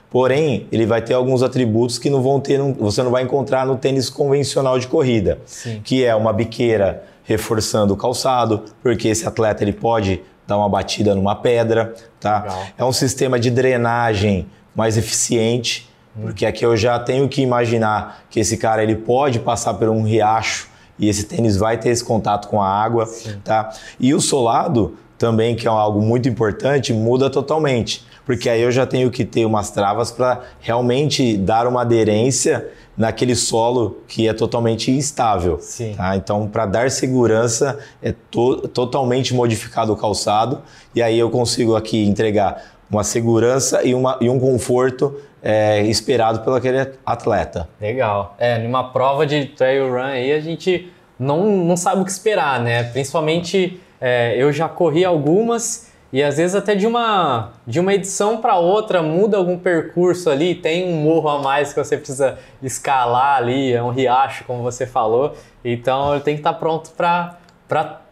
Porém, 0.09 0.69
ele 0.71 0.87
vai 0.87 1.03
ter 1.03 1.15
alguns 1.15 1.43
atributos 1.43 1.99
que 1.99 2.09
não 2.09 2.23
vão 2.23 2.39
ter, 2.39 2.61
você 2.75 3.03
não 3.03 3.11
vai 3.11 3.25
encontrar 3.25 3.67
no 3.67 3.77
tênis 3.77 4.09
convencional 4.09 4.79
de 4.79 4.87
corrida, 4.87 5.41
Sim. 5.45 5.81
que 5.83 6.05
é 6.05 6.15
uma 6.15 6.33
biqueira 6.33 7.03
reforçando 7.25 7.95
o 7.95 7.97
calçado, 7.97 8.67
porque 8.85 9.09
esse 9.09 9.27
atleta 9.27 9.65
ele 9.65 9.73
pode 9.73 10.23
dar 10.47 10.59
uma 10.59 10.69
batida 10.69 11.13
numa 11.13 11.35
pedra, 11.35 11.93
tá? 12.21 12.43
Legal. 12.43 12.67
É 12.79 12.85
um 12.85 12.93
sistema 12.93 13.39
de 13.39 13.51
drenagem 13.51 14.47
mais 14.77 14.97
eficiente, 14.97 15.90
porque 16.21 16.47
aqui 16.47 16.65
eu 16.65 16.77
já 16.77 16.99
tenho 16.99 17.29
que 17.29 17.43
imaginar 17.43 18.25
que 18.31 18.41
esse 18.41 18.57
cara 18.57 18.83
ele 18.83 18.97
pode 18.97 19.39
passar 19.39 19.75
por 19.75 19.89
um 19.89 20.03
riacho 20.03 20.69
e 20.99 21.09
esse 21.09 21.25
tênis 21.25 21.57
vai 21.57 21.79
ter 21.79 21.89
esse 21.89 22.05
contato 22.05 22.49
com 22.49 22.61
a 22.61 22.69
água, 22.69 23.07
Sim. 23.07 23.39
tá? 23.43 23.71
E 23.99 24.13
o 24.13 24.21
solado 24.21 24.97
também, 25.17 25.55
que 25.57 25.67
é 25.67 25.71
algo 25.71 26.01
muito 26.01 26.29
importante, 26.29 26.93
muda 26.93 27.29
totalmente, 27.29 28.05
porque 28.25 28.49
aí 28.49 28.61
eu 28.63 28.71
já 28.71 28.87
tenho 28.87 29.11
que 29.11 29.25
ter 29.25 29.45
umas 29.45 29.71
travas 29.71 30.11
para 30.11 30.41
realmente 30.61 31.37
dar 31.37 31.67
uma 31.67 31.83
aderência 31.83 32.71
naquele 32.97 33.35
solo 33.35 33.99
que 34.07 34.29
é 34.29 34.33
totalmente 34.35 34.91
instável. 34.91 35.59
Sim. 35.61 35.95
Tá? 35.95 36.17
Então, 36.17 36.47
para 36.47 36.67
dar 36.67 36.91
segurança, 36.91 37.79
é 38.03 38.15
to 38.31 38.69
totalmente 38.69 39.33
modificado 39.33 39.93
o 39.93 39.97
calçado 39.97 40.61
e 40.95 41.03
aí 41.03 41.19
eu 41.19 41.31
consigo 41.31 41.77
aqui 41.77 42.07
entregar 42.07 42.63
uma 42.91 43.05
segurança 43.05 43.83
e, 43.85 43.95
uma, 43.95 44.19
e 44.21 44.29
um 44.29 44.39
conforto 44.39 45.17
é, 45.43 45.83
esperado 45.83 46.41
pelo 46.41 46.57
aquele 46.57 46.93
atleta. 47.07 47.69
Legal. 47.81 48.35
É, 48.39 48.59
numa 48.59 48.91
prova 48.93 49.27
de 49.27 49.47
trail 49.47 49.91
run 49.91 50.03
aí 50.03 50.33
a 50.33 50.41
gente 50.41 50.91
não, 51.19 51.47
não 51.47 51.77
sabe 51.77 52.03
o 52.03 52.05
que 52.05 52.11
esperar, 52.11 52.61
né? 52.61 52.83
Principalmente 52.85 53.81
é, 54.01 54.35
eu 54.37 54.53
já 54.53 54.69
corri 54.69 55.05
algumas 55.05 55.89
e 56.13 56.23
às 56.23 56.39
vezes 56.39 56.57
até 56.57 56.75
de 56.75 56.87
uma, 56.87 57.53
de 57.65 57.79
uma 57.79 57.95
edição 57.95 58.39
para 58.39 58.59
outra 58.59 59.01
muda 59.01 59.37
algum 59.37 59.57
percurso 59.57 60.29
ali, 60.29 60.57
tem 60.57 60.93
um 60.93 60.97
morro 60.97 61.29
a 61.29 61.39
mais 61.39 61.73
que 61.73 61.79
você 61.79 61.97
precisa 61.97 62.37
escalar 62.61 63.37
ali, 63.37 63.73
é 63.73 63.81
um 63.81 63.91
riacho, 63.91 64.45
como 64.45 64.63
você 64.63 64.87
falou. 64.87 65.37
Então 65.65 66.19
tenho 66.21 66.37
que 66.37 66.41
estar 66.41 66.55
pronto 66.55 66.91
para 66.97 67.37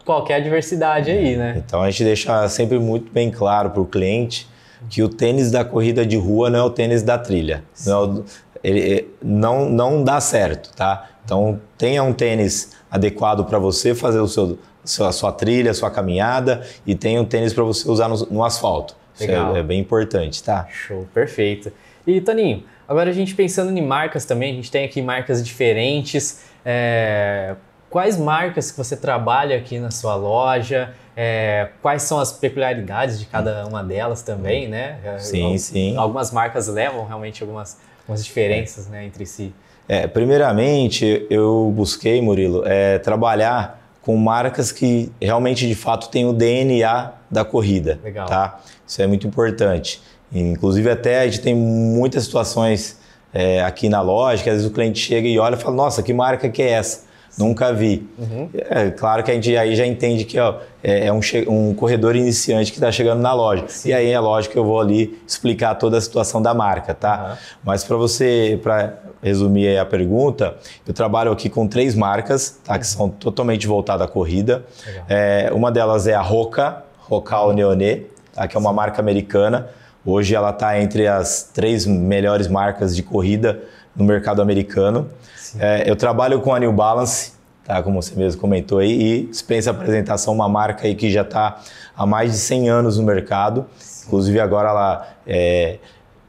qualquer 0.05 0.35
adversidade 0.35 1.11
aí, 1.11 1.35
né? 1.35 1.61
Então 1.65 1.81
a 1.81 1.91
gente 1.91 2.05
deixa 2.05 2.47
sempre 2.47 2.79
muito 2.79 3.11
bem 3.11 3.29
claro 3.29 3.71
para 3.71 3.81
o 3.81 3.85
cliente 3.85 4.47
que 4.89 5.03
o 5.03 5.09
tênis 5.09 5.51
da 5.51 5.65
corrida 5.65 6.05
de 6.05 6.15
rua 6.15 6.49
não 6.49 6.59
é 6.59 6.63
o 6.63 6.69
tênis 6.69 7.01
da 7.01 7.17
trilha. 7.17 7.63
Não, 7.85 8.23
é 8.63 8.69
ele, 8.69 9.07
não, 9.21 9.69
não 9.69 10.03
dá 10.03 10.19
certo, 10.21 10.73
tá? 10.75 11.09
Então 11.23 11.59
tenha 11.77 12.03
um 12.03 12.13
tênis 12.13 12.71
adequado 12.89 13.45
para 13.45 13.59
você 13.59 13.93
fazer 13.93 14.19
o 14.19 14.27
seu, 14.27 14.57
a 15.05 15.11
sua 15.11 15.31
trilha, 15.31 15.71
a 15.71 15.73
sua 15.73 15.91
caminhada 15.91 16.65
e 16.85 16.95
tenha 16.95 17.21
um 17.21 17.25
tênis 17.25 17.53
para 17.53 17.63
você 17.63 17.89
usar 17.89 18.07
no, 18.07 18.17
no 18.31 18.43
asfalto. 18.43 18.95
Legal. 19.19 19.47
Isso 19.47 19.57
é, 19.57 19.59
é, 19.59 19.63
bem 19.63 19.79
importante, 19.79 20.43
tá? 20.43 20.67
Show, 20.71 21.07
perfeito. 21.13 21.71
E 22.07 22.21
Toninho, 22.21 22.63
agora 22.87 23.09
a 23.09 23.13
gente 23.13 23.35
pensando 23.35 23.77
em 23.77 23.85
marcas 23.85 24.25
também, 24.25 24.53
a 24.53 24.55
gente 24.55 24.71
tem 24.71 24.85
aqui 24.85 25.01
marcas 25.01 25.45
diferentes. 25.45 26.43
É, 26.65 27.55
quais 27.89 28.17
marcas 28.17 28.71
que 28.71 28.77
você 28.77 28.95
trabalha 28.95 29.57
aqui 29.57 29.79
na 29.79 29.91
sua 29.91 30.15
loja? 30.15 30.93
É, 31.21 31.67
quais 31.81 32.03
são 32.03 32.17
as 32.17 32.31
peculiaridades 32.31 33.19
de 33.19 33.25
cada 33.25 33.67
uma 33.67 33.83
delas 33.83 34.21
também, 34.21 34.69
né? 34.69 34.99
É, 35.03 35.17
sim, 35.17 35.57
sim. 35.57 35.97
Algumas 35.97 36.31
marcas 36.31 36.69
levam 36.69 37.05
realmente 37.05 37.43
algumas, 37.43 37.77
algumas 38.03 38.23
diferenças 38.23 38.87
né, 38.87 39.05
entre 39.05 39.25
si. 39.25 39.53
É, 39.85 40.07
primeiramente, 40.07 41.27
eu 41.29 41.73
busquei, 41.75 42.21
Murilo, 42.21 42.63
é, 42.65 42.99
trabalhar 42.99 43.81
com 44.01 44.15
marcas 44.15 44.71
que 44.71 45.11
realmente, 45.21 45.67
de 45.67 45.75
fato, 45.75 46.07
têm 46.07 46.25
o 46.25 46.31
DNA 46.31 47.11
da 47.29 47.43
corrida. 47.43 47.99
Legal. 48.01 48.25
Tá? 48.25 48.61
Isso 48.87 49.01
é 49.01 49.05
muito 49.05 49.27
importante. 49.27 50.01
Inclusive, 50.31 50.89
até 50.89 51.19
a 51.19 51.25
gente 51.25 51.41
tem 51.41 51.53
muitas 51.53 52.23
situações 52.23 52.97
é, 53.33 53.61
aqui 53.61 53.89
na 53.89 53.99
loja 53.99 54.41
que 54.41 54.49
às 54.49 54.55
vezes 54.55 54.71
o 54.71 54.73
cliente 54.73 54.99
chega 54.99 55.27
e 55.27 55.37
olha 55.37 55.55
e 55.55 55.57
fala: 55.57 55.75
Nossa, 55.75 56.01
que 56.01 56.13
marca 56.13 56.47
que 56.47 56.61
é 56.61 56.69
essa? 56.69 57.08
Nunca 57.39 57.71
vi. 57.71 58.05
Uhum. 58.17 58.49
É 58.53 58.91
claro 58.91 59.23
que 59.23 59.31
a 59.31 59.33
gente 59.33 59.55
aí 59.55 59.73
já 59.73 59.85
entende 59.85 60.25
que 60.25 60.37
ó, 60.37 60.55
é, 60.83 61.07
é 61.07 61.13
um, 61.13 61.21
um, 61.47 61.73
corredor 61.73 62.13
iniciante 62.13 62.69
que 62.69 62.77
está 62.77 62.91
chegando 62.91 63.21
na 63.21 63.33
loja. 63.33 63.63
Sim. 63.69 63.89
E 63.89 63.93
aí 63.93 64.11
é 64.11 64.19
lógico 64.19 64.51
que 64.51 64.59
eu 64.59 64.65
vou 64.65 64.77
ali 64.77 65.17
explicar 65.25 65.75
toda 65.75 65.97
a 65.97 66.01
situação 66.01 66.41
da 66.41 66.53
marca, 66.53 66.93
tá? 66.93 67.29
Uhum. 67.29 67.57
Mas 67.63 67.85
para 67.85 67.95
você, 67.95 68.59
para 68.61 68.93
resumir 69.23 69.77
a 69.77 69.85
pergunta, 69.85 70.57
eu 70.85 70.93
trabalho 70.93 71.31
aqui 71.31 71.49
com 71.49 71.65
três 71.65 71.95
marcas, 71.95 72.59
tá? 72.61 72.77
Que 72.77 72.85
são 72.85 73.07
totalmente 73.07 73.65
voltadas 73.65 74.05
à 74.05 74.09
corrida. 74.09 74.65
É, 75.07 75.49
uma 75.53 75.71
delas 75.71 76.07
é 76.07 76.15
a 76.15 76.21
Roca, 76.21 76.83
Rocal 76.97 77.53
Neoné, 77.53 78.01
tá? 78.33 78.49
que 78.49 78.57
é 78.57 78.59
uma 78.59 78.73
marca 78.73 79.01
americana. 79.01 79.69
Hoje 80.05 80.35
ela 80.35 80.49
está 80.49 80.77
entre 80.77 81.07
as 81.07 81.43
três 81.53 81.85
melhores 81.85 82.49
marcas 82.49 82.93
de 82.93 83.01
corrida 83.01 83.61
no 83.95 84.03
mercado 84.03 84.41
americano. 84.41 85.09
É, 85.57 85.89
eu 85.89 85.95
trabalho 85.95 86.41
com 86.41 86.53
a 86.53 86.59
New 86.59 86.73
Balance, 86.73 87.33
tá? 87.63 87.81
como 87.81 88.01
você 88.01 88.15
mesmo 88.15 88.39
comentou 88.39 88.79
aí, 88.79 89.01
e 89.01 89.23
dispensa 89.27 89.71
apresentação, 89.71 90.33
uma 90.33 90.49
marca 90.49 90.85
aí 90.85 90.95
que 90.95 91.09
já 91.09 91.21
está 91.21 91.61
há 91.95 92.05
mais 92.05 92.31
de 92.31 92.37
100 92.37 92.69
anos 92.69 92.97
no 92.97 93.03
mercado. 93.03 93.65
Sim. 93.77 94.07
Inclusive 94.07 94.39
agora 94.39 94.69
ela 94.69 95.07
é, 95.25 95.79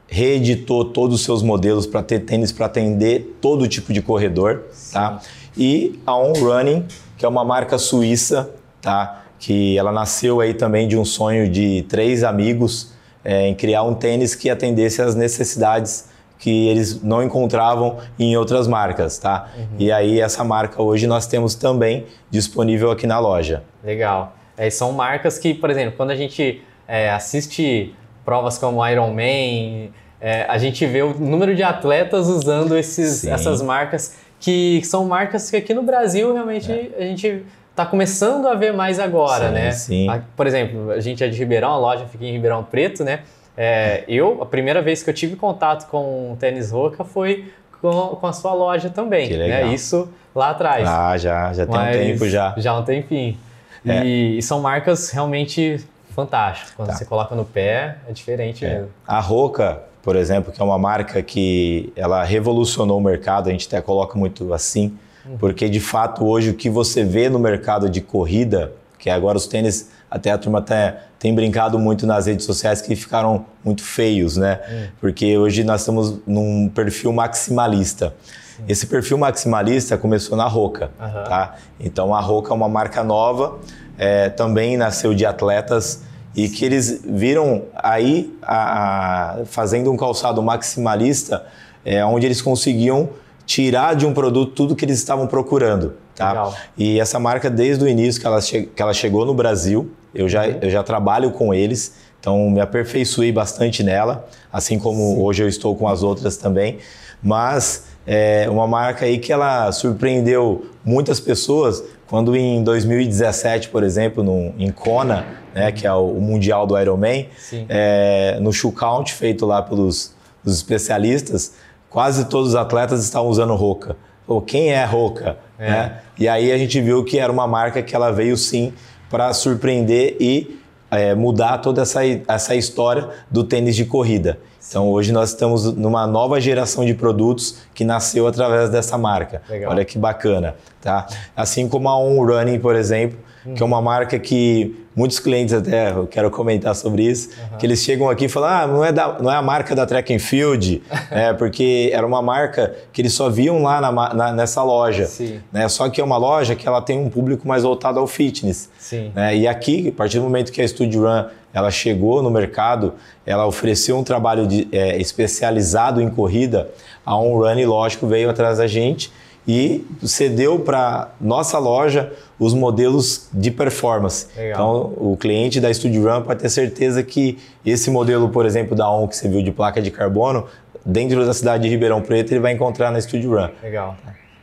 reeditou 0.07 0.85
todos 0.85 1.15
os 1.19 1.25
seus 1.25 1.41
modelos 1.43 1.85
para 1.85 2.01
ter 2.03 2.19
tênis 2.21 2.51
para 2.51 2.65
atender 2.65 3.37
todo 3.41 3.67
tipo 3.67 3.93
de 3.93 4.01
corredor. 4.01 4.63
Tá? 4.91 5.19
E 5.57 5.99
a 6.05 6.15
On 6.15 6.33
Running, 6.33 6.85
que 7.17 7.25
é 7.25 7.27
uma 7.27 7.43
marca 7.43 7.77
suíça, 7.77 8.49
tá? 8.81 9.23
que 9.39 9.77
ela 9.77 9.91
nasceu 9.91 10.39
aí 10.39 10.53
também 10.53 10.87
de 10.87 10.97
um 10.97 11.03
sonho 11.03 11.49
de 11.49 11.83
três 11.89 12.23
amigos 12.23 12.93
é, 13.23 13.47
em 13.47 13.55
criar 13.55 13.83
um 13.83 13.93
tênis 13.93 14.35
que 14.35 14.49
atendesse 14.49 15.01
às 15.01 15.15
necessidades 15.15 16.10
que 16.41 16.67
eles 16.67 17.03
não 17.03 17.21
encontravam 17.21 17.99
em 18.17 18.35
outras 18.35 18.67
marcas, 18.67 19.19
tá? 19.19 19.47
Uhum. 19.55 19.65
E 19.77 19.91
aí 19.91 20.19
essa 20.19 20.43
marca 20.43 20.81
hoje 20.81 21.05
nós 21.05 21.27
temos 21.27 21.53
também 21.53 22.07
disponível 22.31 22.89
aqui 22.89 23.05
na 23.05 23.19
loja. 23.19 23.63
Legal. 23.83 24.33
É, 24.57 24.67
são 24.71 24.91
marcas 24.91 25.37
que, 25.37 25.53
por 25.53 25.69
exemplo, 25.69 25.93
quando 25.95 26.09
a 26.09 26.15
gente 26.15 26.63
é, 26.87 27.11
assiste 27.11 27.93
provas 28.25 28.57
como 28.57 28.85
Ironman, 28.85 29.91
é, 30.19 30.45
a 30.49 30.57
gente 30.57 30.83
vê 30.87 31.03
o 31.03 31.13
número 31.13 31.55
de 31.55 31.61
atletas 31.61 32.27
usando 32.27 32.75
esses, 32.75 33.23
essas 33.23 33.61
marcas 33.61 34.17
que 34.39 34.81
são 34.83 35.05
marcas 35.05 35.51
que 35.51 35.57
aqui 35.57 35.75
no 35.75 35.83
Brasil 35.83 36.33
realmente 36.33 36.71
é. 36.71 36.89
a 36.97 37.03
gente 37.03 37.45
está 37.69 37.85
começando 37.85 38.47
a 38.47 38.55
ver 38.55 38.73
mais 38.73 38.99
agora, 38.99 39.47
sim, 39.47 39.53
né? 39.53 39.71
Sim. 39.71 40.07
Por 40.35 40.47
exemplo, 40.47 40.89
a 40.89 40.99
gente 40.99 41.23
é 41.23 41.27
de 41.27 41.37
Ribeirão, 41.37 41.69
a 41.69 41.77
loja 41.77 42.05
fica 42.07 42.25
em 42.25 42.31
Ribeirão 42.31 42.63
Preto, 42.63 43.03
né? 43.03 43.19
É, 43.57 44.03
eu, 44.07 44.41
a 44.41 44.45
primeira 44.45 44.81
vez 44.81 45.03
que 45.03 45.09
eu 45.09 45.13
tive 45.13 45.35
contato 45.35 45.89
com 45.89 46.33
o 46.33 46.37
tênis 46.37 46.71
Roca 46.71 47.03
foi 47.03 47.51
com, 47.81 47.91
com 48.15 48.27
a 48.27 48.33
sua 48.33 48.53
loja 48.53 48.89
também. 48.89 49.27
Que 49.27 49.37
né? 49.37 49.43
legal. 49.43 49.65
Né? 49.65 49.73
Isso 49.73 50.09
lá 50.33 50.51
atrás. 50.51 50.87
Ah, 50.87 51.17
já, 51.17 51.51
já 51.53 51.65
tem 51.65 51.75
Mas, 51.75 51.95
um 51.95 51.99
tempo 51.99 52.29
já. 52.29 52.53
Já 52.57 52.77
um 52.77 52.83
tempinho. 52.83 53.37
É. 53.85 54.05
E, 54.05 54.37
e, 54.37 54.41
são 54.41 54.61
marcas 54.61 55.09
realmente 55.09 55.83
fantásticas. 56.11 56.73
Quando 56.75 56.89
tá. 56.89 56.95
você 56.95 57.05
coloca 57.05 57.35
no 57.35 57.43
pé, 57.43 57.97
é 58.07 58.11
diferente 58.11 58.65
é. 58.65 58.75
mesmo. 58.75 58.89
A 59.07 59.19
Roca, 59.19 59.81
por 60.03 60.15
exemplo, 60.15 60.51
que 60.51 60.61
é 60.61 60.63
uma 60.63 60.77
marca 60.77 61.21
que 61.21 61.91
ela 61.95 62.23
revolucionou 62.23 62.97
o 62.97 63.01
mercado, 63.01 63.49
a 63.49 63.51
gente 63.51 63.67
até 63.67 63.81
coloca 63.81 64.17
muito 64.17 64.53
assim, 64.53 64.97
uhum. 65.25 65.37
porque 65.37 65.67
de 65.67 65.79
fato 65.79 66.25
hoje 66.25 66.51
o 66.51 66.53
que 66.53 66.69
você 66.69 67.03
vê 67.03 67.27
no 67.27 67.39
mercado 67.39 67.89
de 67.89 68.01
corrida, 68.01 68.71
que 68.99 69.09
agora 69.09 69.37
os 69.37 69.47
tênis 69.47 69.89
até 70.11 70.29
a 70.31 70.37
turma 70.37 70.59
até 70.59 70.97
tem 71.17 71.33
brincado 71.33 71.79
muito 71.79 72.05
nas 72.05 72.25
redes 72.25 72.45
sociais 72.45 72.81
que 72.81 72.93
ficaram 72.97 73.45
muito 73.63 73.81
feios, 73.81 74.35
né? 74.35 74.59
Hum. 74.69 74.87
Porque 74.99 75.37
hoje 75.37 75.63
nós 75.63 75.81
estamos 75.81 76.19
num 76.27 76.67
perfil 76.67 77.13
maximalista. 77.13 78.13
Sim. 78.57 78.63
Esse 78.67 78.87
perfil 78.87 79.17
maximalista 79.17 79.97
começou 79.97 80.37
na 80.37 80.47
Roca, 80.47 80.91
uhum. 80.99 81.23
tá? 81.23 81.55
Então 81.79 82.13
a 82.13 82.19
Roca 82.19 82.51
é 82.51 82.53
uma 82.53 82.67
marca 82.67 83.01
nova, 83.03 83.59
é, 83.97 84.27
também 84.27 84.75
nasceu 84.75 85.13
de 85.13 85.25
atletas 85.25 86.01
e 86.35 86.49
que 86.49 86.65
eles 86.65 87.01
viram 87.05 87.63
aí 87.73 88.37
a, 88.41 89.39
a, 89.41 89.45
fazendo 89.45 89.91
um 89.91 89.95
calçado 89.95 90.41
maximalista, 90.41 91.45
é, 91.85 92.03
onde 92.03 92.25
eles 92.25 92.41
conseguiam 92.41 93.09
tirar 93.45 93.95
de 93.95 94.05
um 94.05 94.13
produto 94.13 94.53
tudo 94.53 94.75
que 94.75 94.83
eles 94.83 94.97
estavam 94.97 95.27
procurando. 95.27 95.93
Tá? 96.15 96.29
Legal. 96.29 96.55
E 96.77 96.99
essa 96.99 97.19
marca, 97.19 97.49
desde 97.49 97.83
o 97.83 97.87
início 97.87 98.19
que 98.19 98.27
ela, 98.27 98.41
que 98.41 98.81
ela 98.81 98.93
chegou 98.93 99.25
no 99.25 99.33
Brasil, 99.33 99.91
eu 100.13 100.27
já, 100.27 100.45
uhum. 100.45 100.59
eu 100.61 100.69
já 100.69 100.83
trabalho 100.83 101.31
com 101.31 101.53
eles, 101.53 101.95
então 102.19 102.49
me 102.49 102.59
aperfeiçoei 102.59 103.31
bastante 103.31 103.83
nela, 103.83 104.27
assim 104.51 104.77
como 104.77 105.15
Sim. 105.15 105.21
hoje 105.21 105.43
eu 105.43 105.47
estou 105.47 105.75
com 105.75 105.87
as 105.87 106.03
outras 106.03 106.37
também. 106.37 106.77
Mas 107.21 107.85
é 108.05 108.49
uma 108.49 108.67
marca 108.67 109.05
aí 109.05 109.17
que 109.17 109.31
ela 109.31 109.71
surpreendeu 109.71 110.65
muitas 110.83 111.19
pessoas 111.19 111.83
quando 112.07 112.35
em 112.35 112.63
2017, 112.63 113.69
por 113.69 113.83
exemplo, 113.83 114.21
no, 114.23 114.53
em 114.57 114.69
Kona, 114.69 115.25
né, 115.53 115.71
que 115.71 115.87
é 115.87 115.93
o, 115.93 116.07
o 116.09 116.21
Mundial 116.21 116.67
do 116.67 116.77
Ironman, 116.77 117.29
é, 117.69 118.37
no 118.41 118.51
shoe 118.51 118.71
count 118.71 119.13
feito 119.13 119.45
lá 119.45 119.61
pelos 119.61 120.13
especialistas, 120.45 121.53
quase 121.89 122.25
todos 122.25 122.49
os 122.49 122.55
atletas 122.55 123.03
estavam 123.03 123.29
usando 123.29 123.55
Roca. 123.55 123.95
Pô, 124.27 124.41
quem 124.41 124.73
é 124.73 124.83
Roca? 124.83 125.37
É. 125.57 125.69
Né? 125.69 125.97
E 126.19 126.27
aí 126.27 126.51
a 126.51 126.57
gente 126.57 126.81
viu 126.81 127.03
que 127.03 127.17
era 127.17 127.31
uma 127.31 127.47
marca 127.47 127.81
que 127.81 127.95
ela 127.95 128.11
veio 128.11 128.35
sim 128.35 128.73
para 129.11 129.33
surpreender 129.33 130.15
e 130.19 130.57
é, 130.89 131.13
mudar 131.13 131.57
toda 131.57 131.81
essa, 131.81 131.99
essa 132.27 132.55
história 132.55 133.09
do 133.29 133.43
tênis 133.43 133.75
de 133.75 133.85
corrida. 133.85 134.39
Então 134.67 134.89
hoje 134.89 135.11
nós 135.11 135.29
estamos 135.29 135.73
numa 135.73 136.07
nova 136.07 136.39
geração 136.39 136.85
de 136.85 136.93
produtos 136.93 137.57
que 137.73 137.83
nasceu 137.83 138.25
através 138.25 138.69
dessa 138.69 138.97
marca. 138.97 139.41
Legal. 139.49 139.71
Olha 139.71 139.83
que 139.83 139.97
bacana, 139.97 140.55
tá? 140.79 141.07
Assim 141.35 141.67
como 141.67 141.89
a 141.89 141.97
On 141.97 142.25
Running, 142.25 142.59
por 142.59 142.75
exemplo, 142.75 143.19
uhum. 143.45 143.53
que 143.53 143.63
é 143.63 143.65
uma 143.65 143.81
marca 143.81 144.17
que 144.19 144.75
muitos 144.95 145.19
clientes 145.19 145.53
até, 145.53 145.91
eu 145.91 146.05
quero 146.05 146.29
comentar 146.29 146.75
sobre 146.75 147.03
isso, 147.03 147.29
uhum. 147.29 147.57
que 147.57 147.65
eles 147.65 147.79
chegam 147.79 148.09
aqui 148.09 148.25
e 148.25 148.29
falam, 148.29 148.49
ah, 148.49 148.67
não 148.67 148.83
é, 148.83 148.91
da, 148.91 149.19
não 149.19 149.31
é 149.31 149.35
a 149.35 149.41
marca 149.41 149.73
da 149.73 149.85
Track 149.85 150.13
and 150.13 150.19
Field, 150.19 150.83
é, 151.09 151.33
porque 151.33 151.89
era 151.93 152.05
uma 152.05 152.21
marca 152.21 152.75
que 152.91 153.01
eles 153.01 153.13
só 153.13 153.29
viam 153.29 153.63
lá 153.63 153.79
na, 153.79 154.13
na, 154.13 154.33
nessa 154.33 154.61
loja. 154.63 155.05
Sim. 155.05 155.39
Né? 155.51 155.67
Só 155.69 155.89
que 155.89 156.01
é 156.01 156.03
uma 156.03 156.17
loja 156.17 156.55
que 156.55 156.67
ela 156.67 156.81
tem 156.81 156.99
um 156.99 157.09
público 157.09 157.47
mais 157.47 157.63
voltado 157.63 157.99
ao 157.99 158.07
fitness. 158.07 158.69
Sim. 158.77 159.11
Né? 159.15 159.37
E 159.37 159.47
aqui, 159.47 159.89
a 159.89 159.91
partir 159.93 160.17
do 160.17 160.23
momento 160.23 160.51
que 160.51 160.61
a 160.61 160.67
Studio 160.67 161.03
Run 161.03 161.25
ela 161.53 161.69
chegou 161.69 162.23
no 162.23 162.29
mercado, 162.29 162.93
ela 163.25 163.45
ofereceu 163.45 163.97
um 163.97 164.03
trabalho 164.03 164.47
de, 164.47 164.67
é, 164.71 164.97
especializado 164.97 166.01
em 166.01 166.09
corrida, 166.09 166.69
a 167.05 167.17
On 167.17 167.37
Run, 167.37 167.65
lógico, 167.65 168.07
veio 168.07 168.29
atrás 168.29 168.57
da 168.57 168.67
gente 168.67 169.11
e 169.47 169.85
cedeu 170.03 170.59
para 170.59 171.11
nossa 171.19 171.57
loja 171.57 172.11
os 172.39 172.53
modelos 172.53 173.29
de 173.33 173.51
performance. 173.51 174.27
Legal. 174.35 174.51
Então, 174.51 174.93
o 174.97 175.17
cliente 175.17 175.59
da 175.59 175.73
Studio 175.73 176.03
Run 176.03 176.21
pode 176.21 176.41
ter 176.41 176.49
certeza 176.49 177.03
que 177.03 177.37
esse 177.65 177.89
modelo, 177.89 178.29
por 178.29 178.45
exemplo, 178.45 178.75
da 178.75 178.89
ON 178.89 179.07
que 179.07 179.15
você 179.15 179.27
viu 179.27 179.43
de 179.43 179.51
placa 179.51 179.81
de 179.81 179.91
carbono, 179.91 180.45
dentro 180.85 181.25
da 181.25 181.33
cidade 181.33 181.63
de 181.63 181.69
Ribeirão 181.69 182.01
Preto, 182.01 182.31
ele 182.31 182.39
vai 182.39 182.53
encontrar 182.53 182.91
na 182.91 182.99
Studio 183.01 183.31
Run. 183.31 183.49
Legal. 183.61 183.95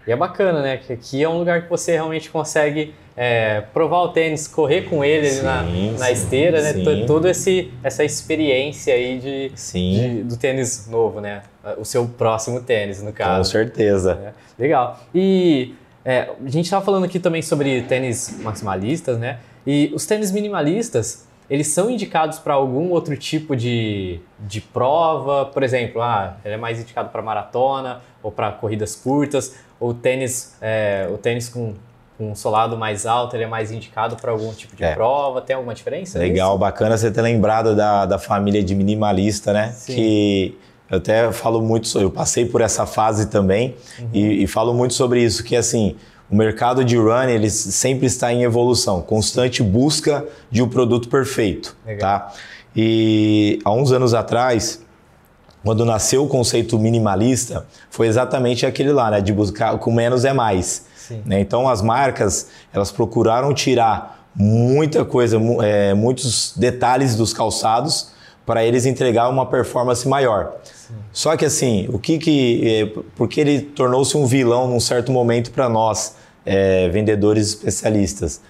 E 0.08 0.12
é 0.12 0.16
bacana, 0.16 0.62
né? 0.62 0.78
Que 0.78 0.94
aqui 0.94 1.22
é 1.22 1.28
um 1.28 1.38
lugar 1.38 1.64
que 1.64 1.68
você 1.68 1.92
realmente 1.92 2.30
consegue 2.30 2.94
é, 3.14 3.60
provar 3.74 4.04
o 4.04 4.08
tênis, 4.08 4.48
correr 4.48 4.88
com 4.88 5.04
ele 5.04 5.28
sim, 5.28 5.42
na, 5.42 5.62
na 5.62 6.06
sim, 6.06 6.12
esteira, 6.12 6.62
né? 6.62 6.72
Sim. 6.72 7.04
Toda 7.06 7.28
essa 7.28 8.02
experiência 8.02 8.94
aí 8.94 9.18
de, 9.18 9.48
de, 9.50 10.22
do 10.22 10.38
tênis 10.38 10.88
novo, 10.88 11.20
né? 11.20 11.42
O 11.76 11.84
seu 11.84 12.08
próximo 12.08 12.62
tênis, 12.62 13.02
no 13.02 13.12
caso. 13.12 13.36
Com 13.36 13.44
certeza. 13.44 14.18
É, 14.24 14.62
legal. 14.62 14.98
E 15.14 15.74
é, 16.02 16.30
a 16.42 16.48
gente 16.48 16.64
estava 16.64 16.82
falando 16.82 17.04
aqui 17.04 17.20
também 17.20 17.42
sobre 17.42 17.82
tênis 17.82 18.40
maximalistas, 18.42 19.18
né? 19.18 19.40
E 19.66 19.92
os 19.94 20.06
tênis 20.06 20.32
minimalistas, 20.32 21.28
eles 21.50 21.68
são 21.68 21.90
indicados 21.90 22.38
para 22.38 22.54
algum 22.54 22.88
outro 22.92 23.14
tipo 23.14 23.54
de, 23.54 24.20
de 24.40 24.62
prova? 24.62 25.44
Por 25.44 25.62
exemplo, 25.62 26.00
ah, 26.00 26.38
ele 26.42 26.54
é 26.54 26.56
mais 26.56 26.80
indicado 26.80 27.10
para 27.10 27.20
maratona 27.20 28.00
ou 28.22 28.32
para 28.32 28.50
corridas 28.52 28.96
curtas? 28.96 29.54
Ou 29.80 29.94
tênis, 29.94 30.56
é, 30.60 31.08
o 31.12 31.16
tênis 31.16 31.48
com, 31.48 31.74
com 32.16 32.32
um 32.32 32.34
solado 32.34 32.76
mais 32.76 33.06
alto, 33.06 33.36
ele 33.36 33.44
é 33.44 33.46
mais 33.46 33.70
indicado 33.70 34.16
para 34.16 34.32
algum 34.32 34.52
tipo 34.52 34.74
de 34.74 34.84
é. 34.84 34.94
prova? 34.94 35.40
Tem 35.40 35.54
alguma 35.54 35.74
diferença? 35.74 36.18
Legal, 36.18 36.50
nisso? 36.50 36.58
bacana 36.58 36.96
você 36.96 37.10
ter 37.10 37.22
lembrado 37.22 37.76
da, 37.76 38.06
da 38.06 38.18
família 38.18 38.62
de 38.62 38.74
minimalista, 38.74 39.52
né? 39.52 39.72
Sim. 39.72 39.94
Que 39.94 40.58
eu 40.90 40.98
até 40.98 41.30
falo 41.32 41.60
muito, 41.60 41.98
eu 41.98 42.10
passei 42.10 42.46
por 42.46 42.60
essa 42.60 42.86
fase 42.86 43.26
também 43.26 43.76
uhum. 43.98 44.08
e, 44.12 44.42
e 44.42 44.46
falo 44.46 44.72
muito 44.72 44.94
sobre 44.94 45.22
isso, 45.22 45.44
que 45.44 45.54
assim, 45.54 45.96
o 46.30 46.34
mercado 46.36 46.84
de 46.84 46.96
run 46.96 47.24
ele 47.24 47.50
sempre 47.50 48.06
está 48.06 48.32
em 48.32 48.42
evolução, 48.42 49.02
constante 49.02 49.62
busca 49.62 50.26
de 50.50 50.62
um 50.62 50.68
produto 50.68 51.08
perfeito, 51.08 51.76
Legal. 51.86 52.20
tá? 52.20 52.32
E 52.74 53.58
há 53.64 53.72
uns 53.72 53.92
anos 53.92 54.14
atrás, 54.14 54.82
quando 55.64 55.84
nasceu 55.84 56.24
o 56.24 56.28
conceito 56.28 56.78
minimalista, 56.78 57.66
foi 57.90 58.06
exatamente 58.06 58.64
aquele 58.64 58.92
lá, 58.92 59.10
né? 59.10 59.20
De 59.20 59.32
buscar 59.32 59.76
com 59.78 59.92
menos 59.92 60.24
é 60.24 60.32
mais. 60.32 60.86
Né? 61.24 61.40
Então 61.40 61.68
as 61.68 61.82
marcas 61.82 62.48
elas 62.72 62.90
procuraram 62.90 63.52
tirar 63.54 64.28
muita 64.34 65.04
coisa, 65.04 65.38
é, 65.62 65.94
muitos 65.94 66.52
detalhes 66.56 67.16
dos 67.16 67.32
calçados 67.32 68.12
para 68.46 68.64
eles 68.64 68.86
entregar 68.86 69.28
uma 69.28 69.46
performance 69.46 70.06
maior. 70.08 70.54
Sim. 70.64 70.94
Só 71.12 71.36
que 71.36 71.44
assim, 71.44 71.88
o 71.92 71.98
que 71.98 72.18
que, 72.18 72.62
é, 72.64 73.00
porque 73.16 73.40
ele 73.40 73.60
tornou-se 73.60 74.16
um 74.16 74.26
vilão 74.26 74.68
num 74.68 74.80
certo 74.80 75.12
momento 75.12 75.50
para 75.50 75.68
nós 75.68 76.16
é, 76.46 76.88
vendedores 76.88 77.48
especialistas? 77.48 78.40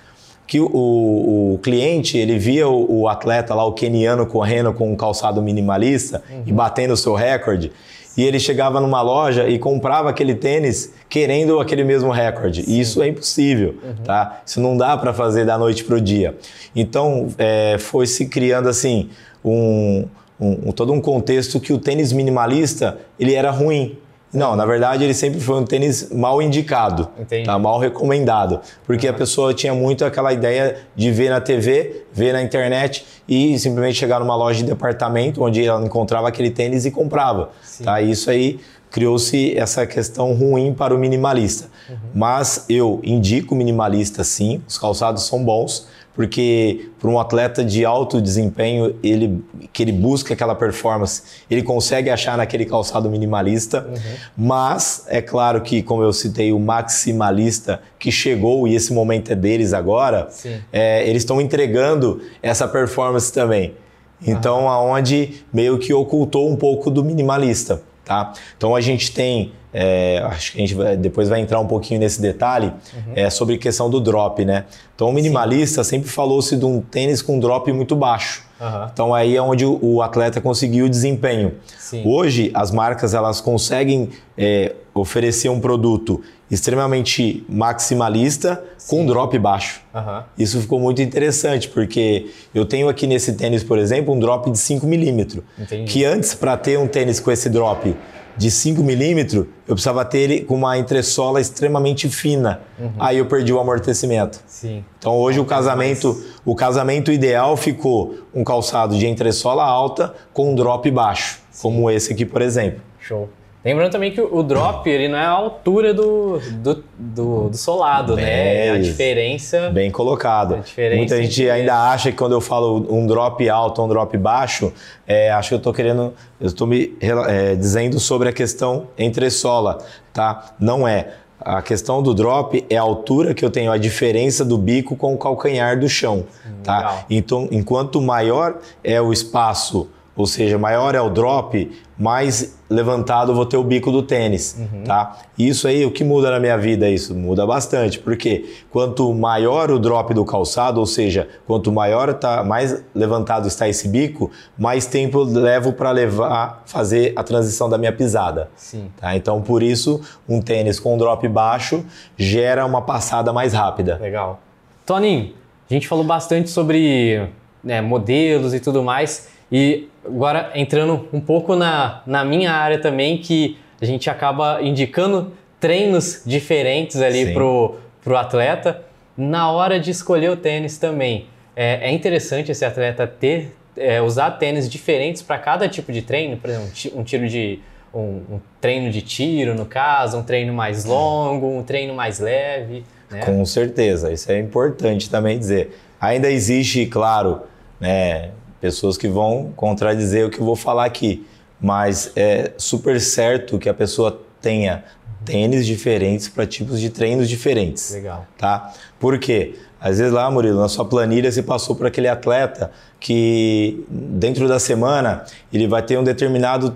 Que 0.49 0.59
o, 0.59 0.67
o, 0.67 1.61
cliente 1.63 2.17
ele 2.17 2.39
via 2.39 2.67
o, 2.67 3.03
o, 3.03 3.09
atleta 3.09 3.55
lá, 3.55 3.65
o 3.67 3.73
keniano 3.75 4.27
correndo 4.27 4.73
com 4.73 4.91
um 4.91 4.97
calçado 4.97 5.43
minimalista 5.43 6.23
uhum. 6.29 6.43
e 6.47 6.53
batendo 6.53 6.95
o 6.95 6.97
seu 6.97 7.15
recorde, 7.15 7.71
e 8.17 8.25
ele 8.25 8.41
chegava 8.41 8.81
numa 8.81 9.03
loja 9.03 9.47
e 9.47 9.59
comprava 9.59 10.09
aquele 10.09 10.35
tênis 10.35 10.93
querendo 11.09 11.61
aquele 11.61 11.85
mesmo 11.85 12.11
recorde. 12.11 12.65
E 12.67 12.81
isso 12.81 13.01
é 13.01 13.09
impossível, 13.09 13.77
uhum. 13.85 14.03
tá? 14.03 14.41
Isso 14.45 14.59
não 14.59 14.77
dá 14.77 14.97
para 14.97 15.13
fazer 15.13 15.45
da 15.45 15.57
noite 15.57 15.85
para 15.85 15.97
o 15.97 16.01
dia. 16.01 16.35
Então, 16.75 17.29
é, 17.39 17.77
foi 17.79 18.07
se 18.07 18.27
criando 18.27 18.69
assim 18.69 19.11
um, 19.45 20.07
um, 20.41 20.73
todo 20.73 20.93
um 20.93 21.01
contexto 21.01 21.61
que 21.61 21.73
o 21.73 21.79
tênis 21.79 22.13
minimalista 22.13 22.99
ele 23.21 23.35
era 23.35 23.51
ruim. 23.51 23.99
Não, 24.33 24.55
na 24.55 24.67
verdade 24.67 25.05
ele 25.05 25.15
sempre 25.15 25.41
foi 25.41 25.57
um 25.57 25.65
tênis 25.65 26.11
mal 26.11 26.43
indicado, 26.43 27.09
tá? 27.45 27.59
mal 27.59 27.79
recomendado, 27.79 28.61
porque 28.87 29.09
uhum. 29.09 29.15
a 29.15 29.17
pessoa 29.17 29.55
tinha 29.55 29.75
muito 29.75 30.05
aquela 30.05 30.33
ideia 30.33 30.77
de 30.95 31.11
ver 31.11 31.31
na 31.31 31.41
TV, 31.41 32.05
ver 32.13 32.33
na 32.33 32.43
internet 32.43 33.07
e 33.27 33.59
simplesmente 33.59 33.97
chegar 33.97 34.21
numa 34.21 34.37
loja 34.37 34.59
de 34.59 34.65
departamento 34.65 35.43
onde 35.43 35.65
ela 35.65 35.83
encontrava 35.85 36.29
aquele 36.29 36.51
tênis 36.51 36.85
e 36.85 36.91
comprava. 36.91 37.51
Tá? 37.83 38.03
Isso 38.03 38.31
aí 38.31 38.61
criou-se 38.91 39.57
essa 39.57 39.87
questão 39.87 40.33
ruim 40.35 40.73
para 40.73 40.95
o 40.95 40.99
minimalista. 40.99 41.69
Uhum. 41.89 41.97
Mas 42.15 42.65
eu 42.69 43.01
indico 43.03 43.55
o 43.55 43.57
minimalista 43.57 44.25
sim, 44.25 44.63
os 44.67 44.79
calçados 44.79 45.27
são 45.27 45.43
bons, 45.43 45.87
porque 46.19 46.91
para 46.99 47.09
um 47.09 47.17
atleta 47.17 47.65
de 47.65 47.85
alto 47.85 48.21
desempenho, 48.21 48.97
ele 49.05 49.41
que 49.73 49.85
ele 49.85 49.93
busca 49.93 50.35
aquela 50.35 50.53
performance, 50.53 51.23
ele 51.49 51.63
consegue 51.63 52.11
achar 52.11 52.37
naquele 52.37 52.67
calçado 52.67 53.09
minimalista, 53.09 53.87
uhum. 53.89 54.17
mas 54.37 55.05
é 55.07 55.23
claro 55.23 55.61
que, 55.61 55.81
como 55.81 56.03
eu 56.03 56.13
citei, 56.13 56.51
o 56.51 56.59
maximalista 56.59 57.81
que 58.01 58.11
chegou 58.11 58.67
e 58.67 58.75
esse 58.75 58.93
momento 58.93 59.31
é 59.31 59.37
deles 59.37 59.73
agora, 59.73 60.29
é, 60.73 61.09
eles 61.09 61.23
estão 61.23 61.41
entregando 61.41 62.21
essa 62.43 62.67
performance 62.67 63.33
também. 63.33 63.75
Então, 64.21 64.69
aonde 64.69 65.45
meio 65.53 65.79
que 65.79 65.95
ocultou 65.95 66.51
um 66.51 66.57
pouco 66.57 66.91
do 66.91 67.05
minimalista, 67.05 67.81
tá? 68.05 68.33
Então 68.57 68.75
a 68.75 68.81
gente 68.81 69.13
tem 69.13 69.53
é, 69.73 70.23
acho 70.25 70.53
que 70.53 70.59
a 70.59 70.61
gente 70.61 70.75
vai, 70.75 70.97
depois 70.97 71.29
vai 71.29 71.41
entrar 71.41 71.61
um 71.61 71.67
pouquinho 71.67 72.01
nesse 72.01 72.21
detalhe 72.21 72.67
uhum. 72.67 73.13
é, 73.15 73.31
sobre 73.31 73.57
a 73.57 73.59
questão 73.59 73.91
do 73.91 74.01
drop, 74.01 74.45
né? 74.45 74.65
Então, 74.95 75.09
o 75.09 75.13
minimalista 75.13 75.85
Sim. 75.85 75.91
sempre 75.91 76.09
falou-se 76.09 76.57
de 76.57 76.65
um 76.65 76.81
tênis 76.81 77.21
com 77.23 77.39
drop 77.39 77.71
muito 77.73 77.95
baixo. 77.95 78.47
Uhum. 78.61 78.89
Então, 78.93 79.15
aí 79.15 79.37
é 79.37 79.43
onde 79.43 79.65
o, 79.65 79.79
o 79.81 80.03
atleta 80.03 80.41
conseguiu 80.41 80.87
o 80.87 80.89
desempenho. 80.89 81.55
Sim. 81.79 82.03
Hoje, 82.05 82.51
as 82.55 82.71
marcas 82.71 83.15
elas 83.15 83.41
conseguem 83.41 84.09
é, 84.37 84.75
oferecer 84.95 85.49
um 85.49 85.61
produto 85.61 86.21
extremamente 86.51 87.45
maximalista 87.49 88.65
Sim. 88.79 88.97
com 88.97 89.07
drop 89.07 89.39
baixo. 89.39 89.83
Uhum. 89.95 90.23
Isso 90.39 90.61
ficou 90.61 90.81
muito 90.81 91.03
interessante, 91.03 91.69
porque 91.69 92.31
eu 92.55 92.65
tenho 92.65 92.89
aqui 92.89 93.07
nesse 93.07 93.35
tênis, 93.35 93.63
por 93.63 93.79
exemplo, 93.79 94.15
um 94.15 94.19
drop 94.19 94.51
de 94.51 94.59
5 94.59 94.87
milímetros. 94.87 95.45
Que 95.87 96.05
antes, 96.05 96.35
para 96.35 96.57
ter 96.57 96.79
um 96.79 96.89
tênis 96.89 97.21
com 97.21 97.31
esse 97.31 97.51
drop 97.51 97.95
de 98.39 98.51
5 98.51 98.83
milímetros, 98.83 99.47
eu 99.67 99.75
precisava 99.75 100.05
ter 100.05 100.19
ele 100.19 100.41
com 100.43 100.55
uma 100.55 100.79
entressola 100.79 101.41
extremamente 101.41 102.09
fina. 102.09 102.61
Uhum. 102.79 102.93
Aí 102.99 103.19
eu 103.19 103.27
perdi 103.27 103.53
o 103.53 103.59
amortecimento. 103.59 104.41
Sim. 104.47 104.85
Então 104.99 105.17
hoje 105.17 105.41
o 105.41 105.45
casamento, 105.45 106.25
o 106.45 106.55
casamento 106.55 107.11
ideal 107.11 107.57
ficou 107.57 108.15
um 108.33 108.45
calçado 108.45 108.97
de 108.97 109.07
entressola 109.07 109.65
alta 109.65 110.15
com 110.33 110.53
um 110.53 110.55
drop 110.55 110.89
baixo, 110.91 111.41
Sim. 111.51 111.63
como 111.63 111.91
esse 111.91 112.13
aqui, 112.13 112.25
por 112.25 112.41
exemplo. 112.41 112.81
Show. 113.01 113.29
Lembrando 113.69 113.93
também 113.93 114.11
que 114.11 114.21
o 114.23 114.43
drop 114.43 114.89
ele 114.89 115.09
não 115.09 115.19
é 115.19 115.27
a 115.27 115.29
altura 115.29 115.93
do, 115.93 116.39
do, 116.39 116.85
do, 116.99 117.49
do 117.51 117.57
solado, 117.57 118.17
bem, 118.17 118.25
né? 118.25 118.71
A 118.71 118.79
diferença. 118.79 119.69
Bem 119.69 119.91
colocado. 119.91 120.65
Muita 120.97 121.21
gente 121.21 121.51
ainda 121.51 121.91
acha 121.91 122.11
que 122.11 122.17
quando 122.17 122.33
eu 122.33 122.41
falo 122.41 122.87
um 122.89 123.07
drop 123.07 123.47
alto 123.47 123.83
um 123.83 123.89
drop 123.89 124.17
baixo, 124.17 124.73
é, 125.07 125.31
acho 125.31 125.51
que 125.51 125.55
eu 125.55 125.59
estou 125.59 125.75
querendo, 125.75 126.15
eu 126.41 126.47
estou 126.47 126.67
me 126.67 126.97
é, 127.29 127.55
dizendo 127.57 128.01
sobre 128.01 128.31
a 128.31 128.33
questão 128.33 128.89
entre 128.97 129.29
sola, 129.29 129.85
tá? 130.15 130.55
Não 130.59 130.89
é. 130.89 131.09
A 131.39 131.61
questão 131.61 132.03
do 132.03 132.15
drop 132.15 132.65
é 132.71 132.77
a 132.79 132.81
altura 132.81 133.35
que 133.35 133.45
eu 133.45 133.51
tenho, 133.51 133.71
a 133.71 133.77
diferença 133.77 134.47
do 134.47 134.57
bico 134.57 134.97
com 134.97 135.13
o 135.13 135.19
calcanhar 135.19 135.79
do 135.79 135.91
chão, 135.91 136.25
hum, 136.47 136.51
tá? 136.65 136.79
Legal. 136.79 137.05
Então, 137.11 137.49
enquanto 137.53 138.01
maior 138.01 138.61
é 138.83 138.99
o 138.99 139.13
espaço 139.13 139.91
ou 140.19 140.27
seja, 140.27 140.59
maior 140.59 140.97
é 140.97 141.01
o 141.01 141.09
drop, 141.09 141.71
mais 141.97 142.59
levantado 142.69 143.31
eu 143.31 143.37
vou 143.37 143.47
ter 143.47 143.57
o 143.57 143.63
bico 143.63 143.93
do 143.93 144.03
tênis, 144.03 144.57
uhum. 144.59 144.83
tá? 144.83 145.17
Isso 145.39 145.69
aí, 145.69 145.87
o 145.87 145.93
que 145.93 146.03
muda 146.03 146.29
na 146.29 146.41
minha 146.41 146.59
vida 146.59 146.91
isso? 146.91 147.15
Muda 147.15 147.47
bastante, 147.47 148.01
porque 148.01 148.45
quanto 148.69 149.15
maior 149.15 149.71
o 149.71 149.79
drop 149.79 150.13
do 150.13 150.25
calçado, 150.25 150.81
ou 150.81 150.87
seja, 150.87 151.29
quanto 151.47 151.71
maior 151.71 152.13
tá, 152.15 152.43
mais 152.43 152.85
levantado 152.93 153.47
está 153.47 153.69
esse 153.69 153.87
bico, 153.87 154.29
mais 154.59 154.87
tempo 154.87 155.21
eu 155.21 155.25
levo 155.25 155.73
para 155.73 155.93
levar 155.93 156.65
fazer 156.67 157.13
a 157.15 157.23
transição 157.23 157.69
da 157.69 157.79
minha 157.79 157.93
pisada. 157.93 158.51
Sim. 158.57 158.91
Tá? 159.01 159.15
Então, 159.15 159.41
por 159.41 159.63
isso, 159.63 160.01
um 160.29 160.43
tênis 160.43 160.81
com 160.81 160.99
drop 160.99 161.29
baixo 161.29 161.85
gera 162.17 162.67
uma 162.67 162.83
passada 162.83 163.33
mais 163.33 163.53
rápida. 163.53 163.99
Legal. 164.03 164.41
Toninho, 164.85 165.33
a 165.71 165.73
gente 165.73 165.87
falou 165.87 166.03
bastante 166.03 166.51
sobre 166.51 167.29
né, 167.63 167.81
modelos 167.81 168.53
e 168.53 168.59
tudo 168.59 168.83
mais. 168.83 169.38
E 169.51 169.89
agora 170.05 170.53
entrando 170.55 171.09
um 171.13 171.21
pouco 171.21 171.57
na, 171.57 172.03
na 172.07 172.25
minha 172.25 172.53
área 172.53 172.79
também, 172.79 173.19
que 173.19 173.59
a 173.81 173.85
gente 173.85 174.11
acaba 174.11 174.61
indicando 174.63 175.33
treinos 175.61 176.23
diferentes 176.25 177.01
ali 177.01 177.33
pro, 177.33 177.77
pro 178.03 178.17
atleta 178.17 178.83
na 179.17 179.51
hora 179.51 179.81
de 179.81 179.91
escolher 179.91 180.31
o 180.31 180.37
tênis 180.37 180.79
também. 180.79 181.27
É, 181.57 181.89
é 181.89 181.93
interessante 181.93 182.53
esse 182.53 182.65
atleta 182.65 183.07
ter 183.07 183.57
é, 183.77 184.01
usar 184.01 184.33
tênis 184.33 184.69
diferentes 184.69 185.23
para 185.23 185.39
cada 185.39 185.69
tipo 185.69 185.93
de 185.93 186.03
treino, 186.03 186.37
por 186.37 186.51
exemplo, 186.51 186.69
um 186.95 187.03
tiro 187.03 187.29
de 187.29 187.61
um, 187.93 188.01
um, 188.31 188.41
treino 188.61 188.91
de 188.91 189.03
tiro 189.03 189.55
no 189.55 189.65
caso, 189.65 190.19
um 190.19 190.23
treino 190.23 190.53
mais 190.53 190.85
longo, 190.85 191.47
um 191.47 191.63
treino 191.63 191.95
mais 191.95 192.19
leve. 192.19 192.85
Né? 193.11 193.21
Com 193.23 193.45
certeza, 193.45 194.13
isso 194.13 194.31
é 194.31 194.39
importante 194.39 195.09
também 195.09 195.39
dizer. 195.39 195.77
Ainda 196.01 196.31
existe, 196.31 196.87
claro, 196.87 197.43
né, 197.81 198.31
pessoas 198.61 198.97
que 198.97 199.09
vão 199.09 199.53
contradizer 199.57 200.27
o 200.27 200.31
que 200.31 200.41
eu 200.41 200.45
vou 200.45 200.57
falar 200.57 200.85
aqui, 200.85 201.27
mas 201.61 202.13
é 202.17 202.53
super 202.57 203.01
certo 203.01 203.59
que 203.59 203.69
a 203.69 203.75
pessoa 203.75 204.21
tenha 204.41 204.85
tênis 205.25 205.67
diferentes 205.67 206.29
para 206.29 206.47
tipos 206.47 206.81
de 206.81 206.91
treinos 206.91 207.29
diferentes. 207.29 207.93
Legal. 207.93 208.27
Tá? 208.37 208.73
Por 208.99 209.19
quê? 209.19 209.57
Às 209.81 209.99
vezes 209.99 210.13
lá, 210.13 210.31
Murilo, 210.31 210.61
na 210.61 210.69
sua 210.69 210.85
planilha 210.85 211.31
você 211.31 211.43
passou 211.43 211.77
por 211.77 211.87
aquele 211.87 212.09
atleta 212.09 212.71
que 212.99 213.85
dentro 213.89 214.49
da 214.49 214.59
semana 214.59 215.25
ele 215.53 215.69
vai 215.69 215.83
ter 215.83 215.99
um 215.99 216.05
determinado 216.05 216.75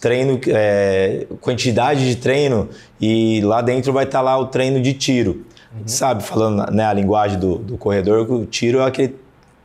treino, 0.00 0.40
é, 0.46 1.26
quantidade 1.40 2.08
de 2.08 2.16
treino 2.16 2.68
e 3.00 3.40
lá 3.42 3.60
dentro 3.60 3.92
vai 3.92 4.04
estar 4.04 4.18
tá 4.18 4.22
lá 4.22 4.38
o 4.38 4.46
treino 4.46 4.80
de 4.80 4.94
tiro. 4.94 5.44
Uhum. 5.74 5.86
Sabe, 5.86 6.22
falando 6.22 6.70
né, 6.72 6.84
a 6.84 6.92
linguagem 6.92 7.38
do, 7.38 7.56
do 7.56 7.76
corredor, 7.76 8.30
o 8.30 8.46
tiro 8.46 8.78
é 8.78 8.86
aquele 8.86 9.14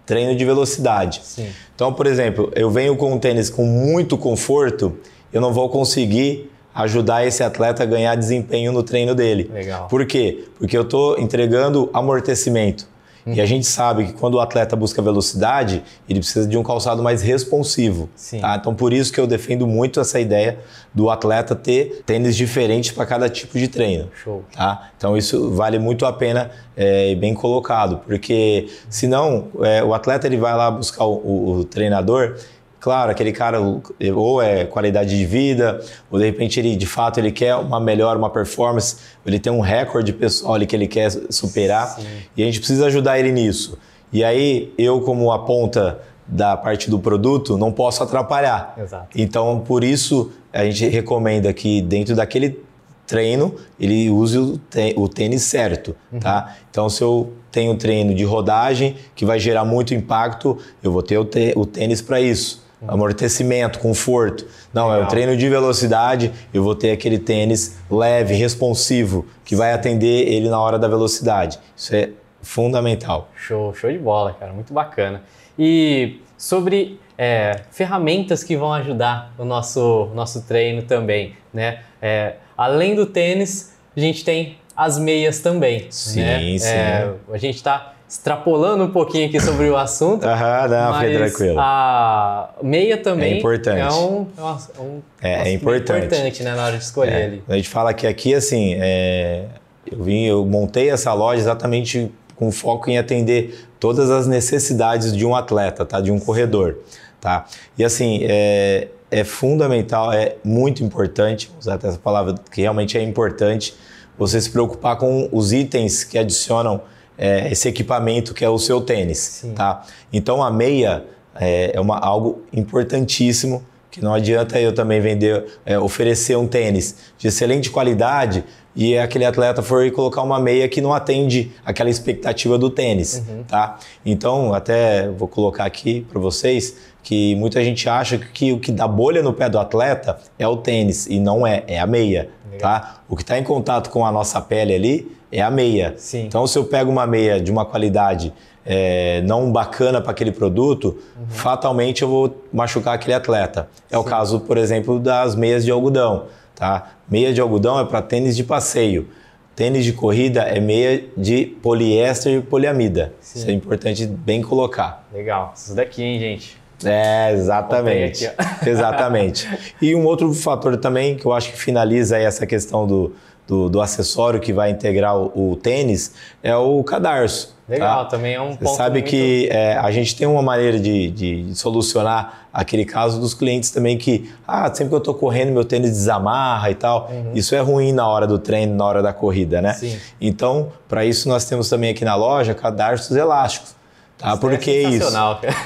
treino 0.05 0.35
de 0.35 0.45
velocidade. 0.45 1.21
Sim. 1.23 1.47
Então, 1.75 1.93
por 1.93 2.07
exemplo, 2.07 2.51
eu 2.55 2.69
venho 2.69 2.95
com 2.95 3.13
um 3.13 3.19
tênis 3.19 3.49
com 3.49 3.65
muito 3.65 4.17
conforto, 4.17 4.97
eu 5.31 5.41
não 5.41 5.53
vou 5.53 5.69
conseguir 5.69 6.49
ajudar 6.75 7.25
esse 7.25 7.43
atleta 7.43 7.83
a 7.83 7.85
ganhar 7.85 8.15
desempenho 8.15 8.71
no 8.71 8.83
treino 8.83 9.13
dele. 9.13 9.49
Legal. 9.53 9.87
Por 9.87 10.05
quê? 10.05 10.45
Porque 10.57 10.75
eu 10.75 10.81
estou 10.81 11.19
entregando 11.19 11.89
amortecimento. 11.93 12.87
Uhum. 13.25 13.33
E 13.33 13.41
a 13.41 13.45
gente 13.45 13.65
sabe 13.65 14.07
que 14.07 14.13
quando 14.13 14.35
o 14.35 14.39
atleta 14.39 14.75
busca 14.75 15.01
velocidade, 15.01 15.83
ele 16.07 16.19
precisa 16.19 16.47
de 16.47 16.57
um 16.57 16.63
calçado 16.63 17.01
mais 17.01 17.21
responsivo. 17.21 18.09
Tá? 18.39 18.55
Então, 18.55 18.75
por 18.75 18.91
isso 18.93 19.11
que 19.11 19.19
eu 19.19 19.27
defendo 19.27 19.65
muito 19.65 19.99
essa 19.99 20.19
ideia 20.19 20.59
do 20.93 21.09
atleta 21.09 21.55
ter 21.55 22.03
tênis 22.05 22.35
diferentes 22.35 22.91
para 22.91 23.05
cada 23.05 23.29
tipo 23.29 23.57
de 23.57 23.67
treino. 23.67 24.09
Show. 24.23 24.43
Tá? 24.55 24.91
Então, 24.97 25.17
isso 25.17 25.51
vale 25.51 25.79
muito 25.79 26.05
a 26.05 26.13
pena 26.13 26.51
é, 26.75 27.09
e 27.09 27.11
é, 27.13 27.15
bem 27.15 27.33
colocado, 27.33 27.99
porque 28.05 28.67
senão 28.89 29.47
é, 29.61 29.83
o 29.83 29.93
atleta 29.93 30.27
ele 30.27 30.37
vai 30.37 30.55
lá 30.55 30.71
buscar 30.71 31.05
o, 31.05 31.13
o, 31.13 31.51
o 31.59 31.63
treinador 31.63 32.35
Claro, 32.83 33.11
aquele 33.11 33.31
cara 33.31 33.61
ou 33.61 34.41
é 34.41 34.65
qualidade 34.65 35.17
de 35.17 35.25
vida, 35.25 35.81
ou 36.11 36.19
de 36.19 36.25
repente 36.25 36.59
ele 36.59 36.75
de 36.75 36.85
fato 36.85 37.17
ele 37.17 37.31
quer 37.31 37.55
uma 37.55 37.79
melhor, 37.79 38.17
uma 38.17 38.29
performance, 38.29 38.97
ele 39.25 39.39
tem 39.39 39.53
um 39.53 39.61
recorde 39.61 40.11
pessoal 40.11 40.59
que 40.59 40.75
ele 40.75 40.85
quer 40.85 41.09
superar 41.29 41.87
Sim. 41.87 42.05
e 42.35 42.43
a 42.43 42.45
gente 42.45 42.59
precisa 42.59 42.87
ajudar 42.87 43.17
ele 43.17 43.31
nisso. 43.31 43.79
E 44.11 44.21
aí 44.21 44.73
eu 44.77 44.99
como 44.99 45.31
a 45.31 45.45
ponta 45.45 46.01
da 46.27 46.57
parte 46.57 46.89
do 46.89 46.99
produto 46.99 47.57
não 47.57 47.71
posso 47.71 48.03
atrapalhar. 48.03 48.75
Exato. 48.77 49.07
Então 49.15 49.61
por 49.61 49.81
isso 49.81 50.33
a 50.51 50.65
gente 50.65 50.85
recomenda 50.89 51.53
que 51.53 51.81
dentro 51.81 52.13
daquele 52.17 52.59
treino 53.07 53.55
ele 53.79 54.09
use 54.09 54.59
o 54.97 55.07
tênis 55.07 55.43
certo, 55.43 55.95
uhum. 56.11 56.19
tá? 56.19 56.53
Então 56.69 56.89
se 56.89 57.01
eu 57.01 57.31
tenho 57.49 57.77
treino 57.77 58.13
de 58.13 58.25
rodagem 58.25 58.97
que 59.15 59.23
vai 59.23 59.39
gerar 59.39 59.63
muito 59.63 59.93
impacto, 59.93 60.57
eu 60.83 60.91
vou 60.91 61.01
ter 61.01 61.17
o 61.17 61.65
tênis 61.65 62.01
para 62.01 62.19
isso 62.19 62.62
amortecimento, 62.87 63.79
conforto. 63.79 64.45
Não, 64.73 64.87
Legal. 64.87 65.01
é 65.01 65.05
o 65.05 65.07
treino 65.07 65.37
de 65.37 65.49
velocidade, 65.49 66.31
eu 66.53 66.63
vou 66.63 66.75
ter 66.75 66.91
aquele 66.91 67.17
tênis 67.17 67.77
leve, 67.89 68.33
responsivo, 68.33 69.25
que 69.45 69.55
vai 69.55 69.73
atender 69.73 70.27
ele 70.27 70.49
na 70.49 70.59
hora 70.59 70.79
da 70.79 70.87
velocidade. 70.87 71.59
Isso 71.75 71.95
é 71.95 72.09
fundamental. 72.41 73.29
Show, 73.35 73.73
show 73.73 73.91
de 73.91 73.97
bola, 73.97 74.33
cara, 74.33 74.53
muito 74.53 74.73
bacana. 74.73 75.23
E 75.57 76.19
sobre 76.37 76.99
é, 77.17 77.61
ferramentas 77.71 78.43
que 78.43 78.57
vão 78.57 78.73
ajudar 78.73 79.33
o 79.37 79.45
nosso, 79.45 80.09
nosso 80.13 80.45
treino 80.45 80.81
também, 80.83 81.35
né? 81.53 81.79
É, 82.01 82.35
além 82.57 82.95
do 82.95 83.05
tênis, 83.05 83.73
a 83.95 83.99
gente 83.99 84.25
tem 84.25 84.57
as 84.75 84.97
meias 84.97 85.39
também. 85.39 85.87
Sim, 85.89 86.21
né? 86.21 86.57
sim. 86.57 86.67
É, 86.67 87.13
a 87.31 87.37
gente 87.37 87.55
está 87.55 87.92
extrapolando 88.13 88.83
um 88.83 88.91
pouquinho 88.91 89.27
aqui 89.27 89.39
sobre 89.39 89.67
o 89.67 89.75
assunto. 89.75 90.23
Aham, 90.23 90.67
não, 90.67 90.91
mas 90.91 91.17
tranquilo. 91.17 91.59
A 91.59 92.53
meia 92.61 92.95
também 92.95 93.33
é 93.33 93.37
importante. 93.39 93.81
É, 93.81 93.91
um, 93.91 94.27
é 94.37 94.81
um, 94.81 95.01
é, 95.19 95.49
é 95.49 95.51
importante. 95.51 96.05
importante 96.05 96.43
né, 96.43 96.53
na 96.53 96.65
hora 96.65 96.77
de 96.77 96.83
escolher 96.83 97.11
é. 97.11 97.25
ali. 97.25 97.43
A 97.49 97.55
gente 97.55 97.69
fala 97.69 97.91
que 97.91 98.05
aqui, 98.05 98.35
assim, 98.35 98.75
é, 98.77 99.45
eu, 99.91 100.03
vim, 100.03 100.25
eu 100.25 100.45
montei 100.45 100.91
essa 100.91 101.11
loja 101.11 101.41
exatamente 101.41 102.11
com 102.35 102.51
foco 102.51 102.87
em 102.87 102.99
atender 102.99 103.67
todas 103.79 104.11
as 104.11 104.27
necessidades 104.27 105.11
de 105.11 105.25
um 105.25 105.35
atleta, 105.35 105.83
tá? 105.83 105.99
de 105.99 106.11
um 106.11 106.19
corredor. 106.19 106.77
Tá? 107.19 107.47
E 107.75 107.83
assim, 107.83 108.19
é, 108.29 108.89
é 109.09 109.23
fundamental, 109.23 110.13
é 110.13 110.35
muito 110.43 110.83
importante, 110.83 111.49
usar 111.59 111.79
essa 111.83 111.97
palavra 111.97 112.35
que 112.51 112.61
realmente 112.61 112.95
é 112.95 113.01
importante, 113.01 113.73
você 114.19 114.39
se 114.39 114.51
preocupar 114.51 114.97
com 114.97 115.27
os 115.31 115.51
itens 115.51 116.03
que 116.03 116.19
adicionam 116.19 116.92
é, 117.23 117.49
esse 117.49 117.69
equipamento 117.69 118.33
que 118.33 118.43
é 118.43 118.49
o 118.49 118.59
seu 118.59 118.81
tênis, 118.81 119.17
Sim. 119.17 119.53
tá? 119.53 119.83
Então 120.11 120.43
a 120.43 120.51
meia 120.51 121.05
é, 121.39 121.71
é 121.73 121.79
uma, 121.79 121.97
algo 121.97 122.41
importantíssimo 122.51 123.63
que 123.89 124.01
não 124.01 124.13
adianta 124.13 124.59
eu 124.59 124.73
também 124.73 124.99
vender, 124.99 125.45
é, 125.65 125.79
oferecer 125.79 126.35
um 126.35 126.45
tênis 126.45 126.97
de 127.17 127.29
excelente 127.29 127.69
qualidade 127.69 128.43
e 128.75 128.97
aquele 128.97 129.23
atleta 129.23 129.61
for 129.61 129.89
colocar 129.91 130.21
uma 130.21 130.37
meia 130.37 130.67
que 130.67 130.81
não 130.81 130.93
atende 130.93 131.53
aquela 131.63 131.89
expectativa 131.89 132.57
do 132.57 132.69
tênis, 132.69 133.23
uhum. 133.29 133.43
tá? 133.43 133.79
Então, 134.05 134.53
até 134.53 135.07
vou 135.07 135.27
colocar 135.27 135.63
aqui 135.63 136.01
para 136.01 136.19
vocês 136.19 136.75
que 137.03 137.35
muita 137.35 137.63
gente 137.63 137.87
acha 137.87 138.17
que 138.17 138.51
o 138.51 138.59
que 138.59 138.71
dá 138.71 138.87
bolha 138.87 139.21
no 139.21 139.31
pé 139.31 139.47
do 139.47 139.59
atleta 139.59 140.19
é 140.37 140.47
o 140.47 140.57
tênis 140.57 141.05
e 141.05 141.19
não 141.19 141.47
é, 141.47 141.63
é 141.67 141.79
a 141.79 141.87
meia, 141.87 142.29
Legal. 142.51 142.59
tá? 142.59 143.01
O 143.07 143.15
que 143.15 143.21
está 143.21 143.37
em 143.37 143.43
contato 143.43 143.91
com 143.91 144.05
a 144.05 144.11
nossa 144.11 144.41
pele 144.41 144.73
ali 144.73 145.22
é 145.33 145.41
a 145.41 145.49
meia. 145.49 145.95
Sim. 145.97 146.25
Então, 146.25 146.45
se 146.45 146.57
eu 146.57 146.63
pego 146.63 146.91
uma 146.91 147.07
meia 147.07 147.41
de 147.41 147.51
uma 147.51 147.65
qualidade 147.65 148.31
é, 148.65 149.21
não 149.25 149.51
bacana 149.51 149.99
para 149.99 150.11
aquele 150.11 150.31
produto, 150.31 150.97
uhum. 151.17 151.25
fatalmente 151.27 152.03
eu 152.03 152.07
vou 152.07 152.43
machucar 152.53 152.93
aquele 152.93 153.15
atleta. 153.15 153.67
É 153.89 153.95
Sim. 153.95 154.01
o 154.01 154.03
caso, 154.03 154.39
por 154.41 154.57
exemplo, 154.57 154.99
das 154.99 155.35
meias 155.35 155.65
de 155.65 155.71
algodão. 155.71 156.25
Tá? 156.55 156.93
Meia 157.09 157.33
de 157.33 157.41
algodão 157.41 157.79
é 157.79 157.85
para 157.85 158.01
tênis 158.01 158.37
de 158.37 158.43
passeio. 158.43 159.07
Tênis 159.55 159.83
de 159.83 159.93
corrida 159.93 160.41
é 160.41 160.59
meia 160.59 161.03
de 161.17 161.45
poliéster 161.45 162.37
e 162.37 162.41
poliamida. 162.41 163.13
Sim. 163.19 163.39
Isso 163.39 163.49
é 163.49 163.53
importante 163.53 164.05
bem 164.05 164.41
colocar. 164.41 165.07
Legal. 165.11 165.51
Isso 165.55 165.75
daqui, 165.75 166.03
hein, 166.03 166.19
gente? 166.19 166.57
É, 166.83 167.31
exatamente. 167.31 168.27
Aqui, 168.27 168.69
exatamente. 168.69 169.49
E 169.81 169.95
um 169.95 170.05
outro 170.05 170.31
fator 170.33 170.75
também 170.77 171.15
que 171.15 171.25
eu 171.25 171.33
acho 171.33 171.51
que 171.51 171.57
finaliza 171.57 172.17
essa 172.17 172.45
questão 172.45 172.85
do, 172.85 173.13
do, 173.47 173.69
do 173.69 173.81
acessório 173.81 174.39
que 174.39 174.53
vai 174.53 174.71
integrar 174.71 175.17
o, 175.17 175.51
o 175.51 175.55
tênis 175.55 176.13
é 176.41 176.55
o 176.55 176.83
cadarço. 176.83 177.53
Legal, 177.67 178.03
tá? 178.03 178.09
também 178.11 178.33
é 178.33 178.41
um 178.41 178.55
ponto. 178.55 178.67
Você 178.67 178.75
sabe 178.75 178.99
muito... 178.99 179.09
que 179.09 179.47
é, 179.49 179.77
a 179.77 179.89
gente 179.89 180.15
tem 180.15 180.27
uma 180.27 180.41
maneira 180.41 180.77
de, 180.77 181.09
de, 181.11 181.55
solucionar 181.55 182.47
aquele 182.51 182.83
caso 182.83 183.19
dos 183.21 183.33
clientes 183.33 183.71
também 183.71 183.97
que, 183.97 184.29
ah, 184.45 184.67
sempre 184.67 184.89
que 184.89 184.95
eu 184.95 184.99
estou 184.99 185.13
correndo, 185.13 185.51
meu 185.51 185.63
tênis 185.63 185.91
desamarra 185.91 186.69
e 186.69 186.75
tal. 186.75 187.09
Uhum. 187.09 187.31
Isso 187.33 187.55
é 187.55 187.59
ruim 187.59 187.93
na 187.93 188.07
hora 188.07 188.27
do 188.27 188.37
treino, 188.37 188.75
na 188.75 188.85
hora 188.85 189.01
da 189.01 189.13
corrida, 189.13 189.61
né? 189.61 189.73
Sim. 189.73 189.97
Então, 190.19 190.73
para 190.89 191.05
isso, 191.05 191.29
nós 191.29 191.45
temos 191.45 191.69
também 191.69 191.91
aqui 191.91 192.03
na 192.03 192.15
loja 192.15 192.53
cadarços 192.53 193.15
elásticos. 193.15 193.75
Tá? 194.17 194.29
Isso 194.29 194.39
Por 194.39 194.57
que 194.57 194.71
é 194.71 194.89
isso? 194.89 195.11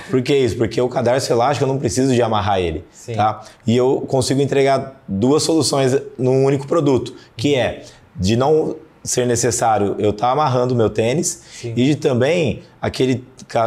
Por 0.10 0.22
que 0.22 0.36
isso? 0.36 0.58
Porque 0.58 0.82
o 0.82 0.90
cadarço 0.90 1.32
elástico 1.32 1.64
eu 1.64 1.68
não 1.68 1.78
preciso 1.78 2.14
de 2.14 2.22
amarrar 2.22 2.60
ele. 2.60 2.84
Sim. 2.92 3.16
Tá? 3.16 3.42
E 3.66 3.76
eu 3.76 4.02
consigo 4.08 4.42
entregar 4.42 5.02
duas 5.08 5.44
soluções 5.44 5.96
num 6.18 6.44
único 6.46 6.68
produto, 6.68 7.14
que 7.36 7.56
é 7.56 7.84
de 8.16 8.36
não 8.36 8.76
ser 9.08 9.26
necessário 9.26 9.96
eu 9.98 10.10
estar 10.10 10.28
tá 10.28 10.34
amarrando 10.34 10.76
meu 10.76 10.90
tênis 10.90 11.42
Sim. 11.50 11.74
e 11.76 11.86
de 11.86 11.96
também 11.96 12.62
aquele, 12.82 13.24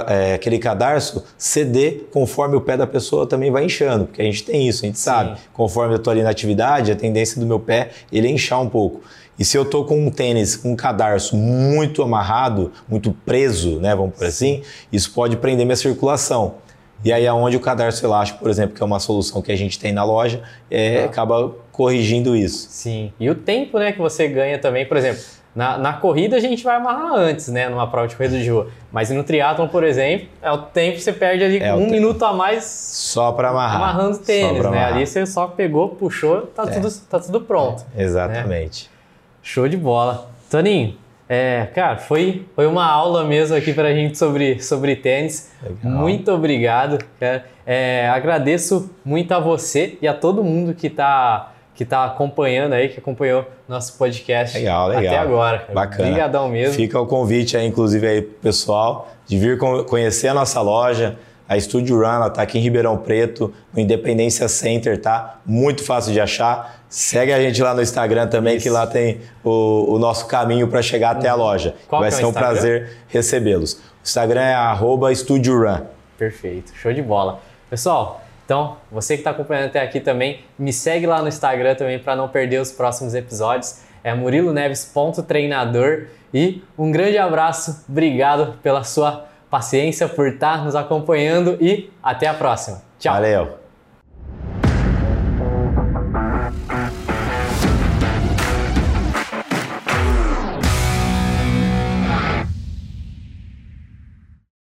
é, 0.06 0.34
aquele 0.34 0.58
cadarço 0.58 1.24
ceder 1.38 2.04
conforme 2.12 2.56
o 2.56 2.60
pé 2.60 2.76
da 2.76 2.86
pessoa 2.86 3.26
também 3.26 3.50
vai 3.50 3.64
inchando, 3.64 4.04
porque 4.06 4.20
a 4.20 4.24
gente 4.24 4.44
tem 4.44 4.68
isso, 4.68 4.84
a 4.84 4.86
gente 4.86 4.98
Sim. 4.98 5.04
sabe. 5.04 5.40
Conforme 5.52 5.94
eu 5.94 5.96
estou 5.96 6.10
ali 6.10 6.22
na 6.22 6.30
atividade, 6.30 6.92
a 6.92 6.96
tendência 6.96 7.40
do 7.40 7.46
meu 7.46 7.58
pé 7.58 7.90
ele 8.12 8.28
é 8.28 8.30
inchar 8.30 8.60
um 8.60 8.68
pouco. 8.68 9.00
E 9.40 9.44
se 9.44 9.56
eu 9.56 9.62
estou 9.62 9.86
com 9.86 9.98
um 9.98 10.10
tênis 10.10 10.54
com 10.54 10.72
um 10.72 10.76
cadarço 10.76 11.34
muito 11.34 12.02
amarrado, 12.02 12.70
muito 12.86 13.10
preso, 13.10 13.80
né, 13.80 13.96
vamos 13.96 14.14
por 14.14 14.26
assim, 14.26 14.62
isso 14.92 15.14
pode 15.14 15.38
prender 15.38 15.64
minha 15.64 15.76
circulação. 15.76 16.56
E 17.02 17.10
aí 17.10 17.26
aonde 17.26 17.56
o 17.56 17.60
cadarço 17.60 18.04
elástico, 18.04 18.38
por 18.38 18.50
exemplo, 18.50 18.76
que 18.76 18.82
é 18.82 18.84
uma 18.84 19.00
solução 19.00 19.40
que 19.40 19.50
a 19.50 19.56
gente 19.56 19.78
tem 19.78 19.92
na 19.92 20.04
loja, 20.04 20.42
é, 20.70 21.00
ah. 21.00 21.04
acaba 21.06 21.54
corrigindo 21.72 22.36
isso. 22.36 22.68
Sim. 22.68 23.14
E 23.18 23.30
o 23.30 23.34
tempo 23.34 23.78
né, 23.78 23.92
que 23.92 23.98
você 23.98 24.28
ganha 24.28 24.58
também, 24.58 24.84
por 24.84 24.98
exemplo, 24.98 25.22
na, 25.56 25.78
na 25.78 25.94
corrida 25.94 26.36
a 26.36 26.40
gente 26.40 26.62
vai 26.62 26.76
amarrar 26.76 27.14
antes, 27.14 27.48
né? 27.48 27.68
Numa 27.68 27.90
prova 27.90 28.06
de 28.06 28.16
corrida 28.16 28.38
de 28.38 28.48
rua. 28.48 28.68
Mas 28.92 29.10
no 29.10 29.24
triatlon, 29.24 29.66
por 29.68 29.82
exemplo, 29.82 30.28
é 30.42 30.52
o 30.52 30.58
tempo 30.58 30.98
que 30.98 31.02
você 31.02 31.14
perde 31.14 31.42
ali 31.42 31.58
é 31.58 31.74
um 31.74 31.88
minuto 31.88 32.22
a 32.24 32.32
mais 32.34 32.64
só 32.64 33.32
para 33.32 33.48
amarrar. 33.48 33.76
Amarrando 33.76 34.18
tênis, 34.18 34.62
né? 34.70 34.84
Ali 34.84 35.06
você 35.06 35.24
só 35.24 35.46
pegou, 35.48 35.88
puxou, 35.88 36.42
tá, 36.42 36.64
é. 36.64 36.66
tudo, 36.66 36.90
tá 37.08 37.18
tudo 37.18 37.40
pronto. 37.40 37.84
É, 37.96 38.02
exatamente. 38.02 38.90
Né? 38.92 38.99
Show 39.42 39.68
de 39.68 39.76
bola. 39.76 40.30
Toninho, 40.50 40.96
é, 41.32 41.68
cara, 41.72 41.96
foi, 41.96 42.44
foi 42.56 42.66
uma 42.66 42.84
aula 42.84 43.22
mesmo 43.22 43.56
aqui 43.56 43.72
para 43.72 43.88
a 43.88 43.94
gente 43.94 44.18
sobre, 44.18 44.60
sobre 44.60 44.96
tênis. 44.96 45.52
Legal. 45.62 46.00
Muito 46.00 46.32
obrigado, 46.32 46.98
cara. 47.20 47.46
É, 47.64 48.08
agradeço 48.08 48.90
muito 49.04 49.30
a 49.32 49.38
você 49.38 49.96
e 50.02 50.08
a 50.08 50.12
todo 50.12 50.42
mundo 50.42 50.74
que 50.74 50.88
está 50.88 51.52
que 51.72 51.84
tá 51.86 52.04
acompanhando 52.04 52.74
aí, 52.74 52.90
que 52.90 52.98
acompanhou 52.98 53.46
nosso 53.66 53.96
podcast 53.96 54.58
legal, 54.58 54.88
legal. 54.88 55.04
até 55.06 55.18
agora. 55.18 55.58
Cara. 55.60 55.72
Bacana. 55.72 56.08
Obrigadão 56.08 56.48
mesmo. 56.48 56.74
Fica 56.74 57.00
o 57.00 57.06
convite 57.06 57.56
aí, 57.56 57.64
inclusive, 57.64 58.06
aí 58.06 58.20
pessoal, 58.20 59.08
de 59.24 59.38
vir 59.38 59.56
conhecer 59.86 60.28
a 60.28 60.34
nossa 60.34 60.60
loja. 60.60 61.16
A 61.50 61.58
Studio 61.58 61.96
Run, 61.96 62.04
ela 62.04 62.30
tá 62.30 62.42
aqui 62.42 62.58
em 62.58 62.60
Ribeirão 62.60 62.96
Preto, 62.96 63.52
no 63.74 63.80
Independência 63.80 64.46
Center, 64.46 65.00
tá? 65.00 65.40
Muito 65.44 65.82
fácil 65.82 66.12
de 66.12 66.20
achar. 66.20 66.80
Segue 66.88 67.32
a 67.32 67.40
gente 67.42 67.60
lá 67.60 67.74
no 67.74 67.82
Instagram 67.82 68.28
também, 68.28 68.54
Isso. 68.54 68.62
que 68.62 68.70
lá 68.70 68.86
tem 68.86 69.20
o, 69.42 69.94
o 69.94 69.98
nosso 69.98 70.28
caminho 70.28 70.68
para 70.68 70.80
chegar 70.80 71.10
até 71.10 71.28
a 71.28 71.34
uhum. 71.34 71.40
loja. 71.40 71.74
Qual 71.88 72.02
Vai 72.02 72.06
é 72.08 72.12
ser 72.12 72.24
um 72.24 72.32
prazer 72.32 72.98
recebê-los. 73.08 73.72
O 73.72 73.80
Instagram 74.04 74.42
é 74.42 74.54
arroba 74.54 75.08
Run. 75.08 75.86
Perfeito, 76.16 76.72
show 76.76 76.92
de 76.92 77.02
bola. 77.02 77.40
Pessoal, 77.68 78.22
então 78.44 78.76
você 78.88 79.14
que 79.14 79.22
está 79.22 79.32
acompanhando 79.32 79.66
até 79.70 79.80
aqui 79.80 79.98
também, 79.98 80.44
me 80.56 80.72
segue 80.72 81.04
lá 81.04 81.20
no 81.20 81.26
Instagram 81.26 81.74
também 81.74 81.98
para 81.98 82.14
não 82.14 82.28
perder 82.28 82.60
os 82.60 82.70
próximos 82.70 83.12
episódios. 83.12 83.80
É 84.04 84.14
muriloneves.treinador 84.14 86.06
e 86.32 86.62
um 86.78 86.92
grande 86.92 87.18
abraço, 87.18 87.84
obrigado 87.88 88.54
pela 88.62 88.84
sua 88.84 89.29
paciência, 89.50 90.08
por 90.08 90.28
estar 90.28 90.64
nos 90.64 90.76
acompanhando 90.76 91.58
e 91.60 91.90
até 92.02 92.26
a 92.26 92.34
próxima. 92.34 92.80
Tchau. 92.98 93.14
Valeu. 93.14 93.59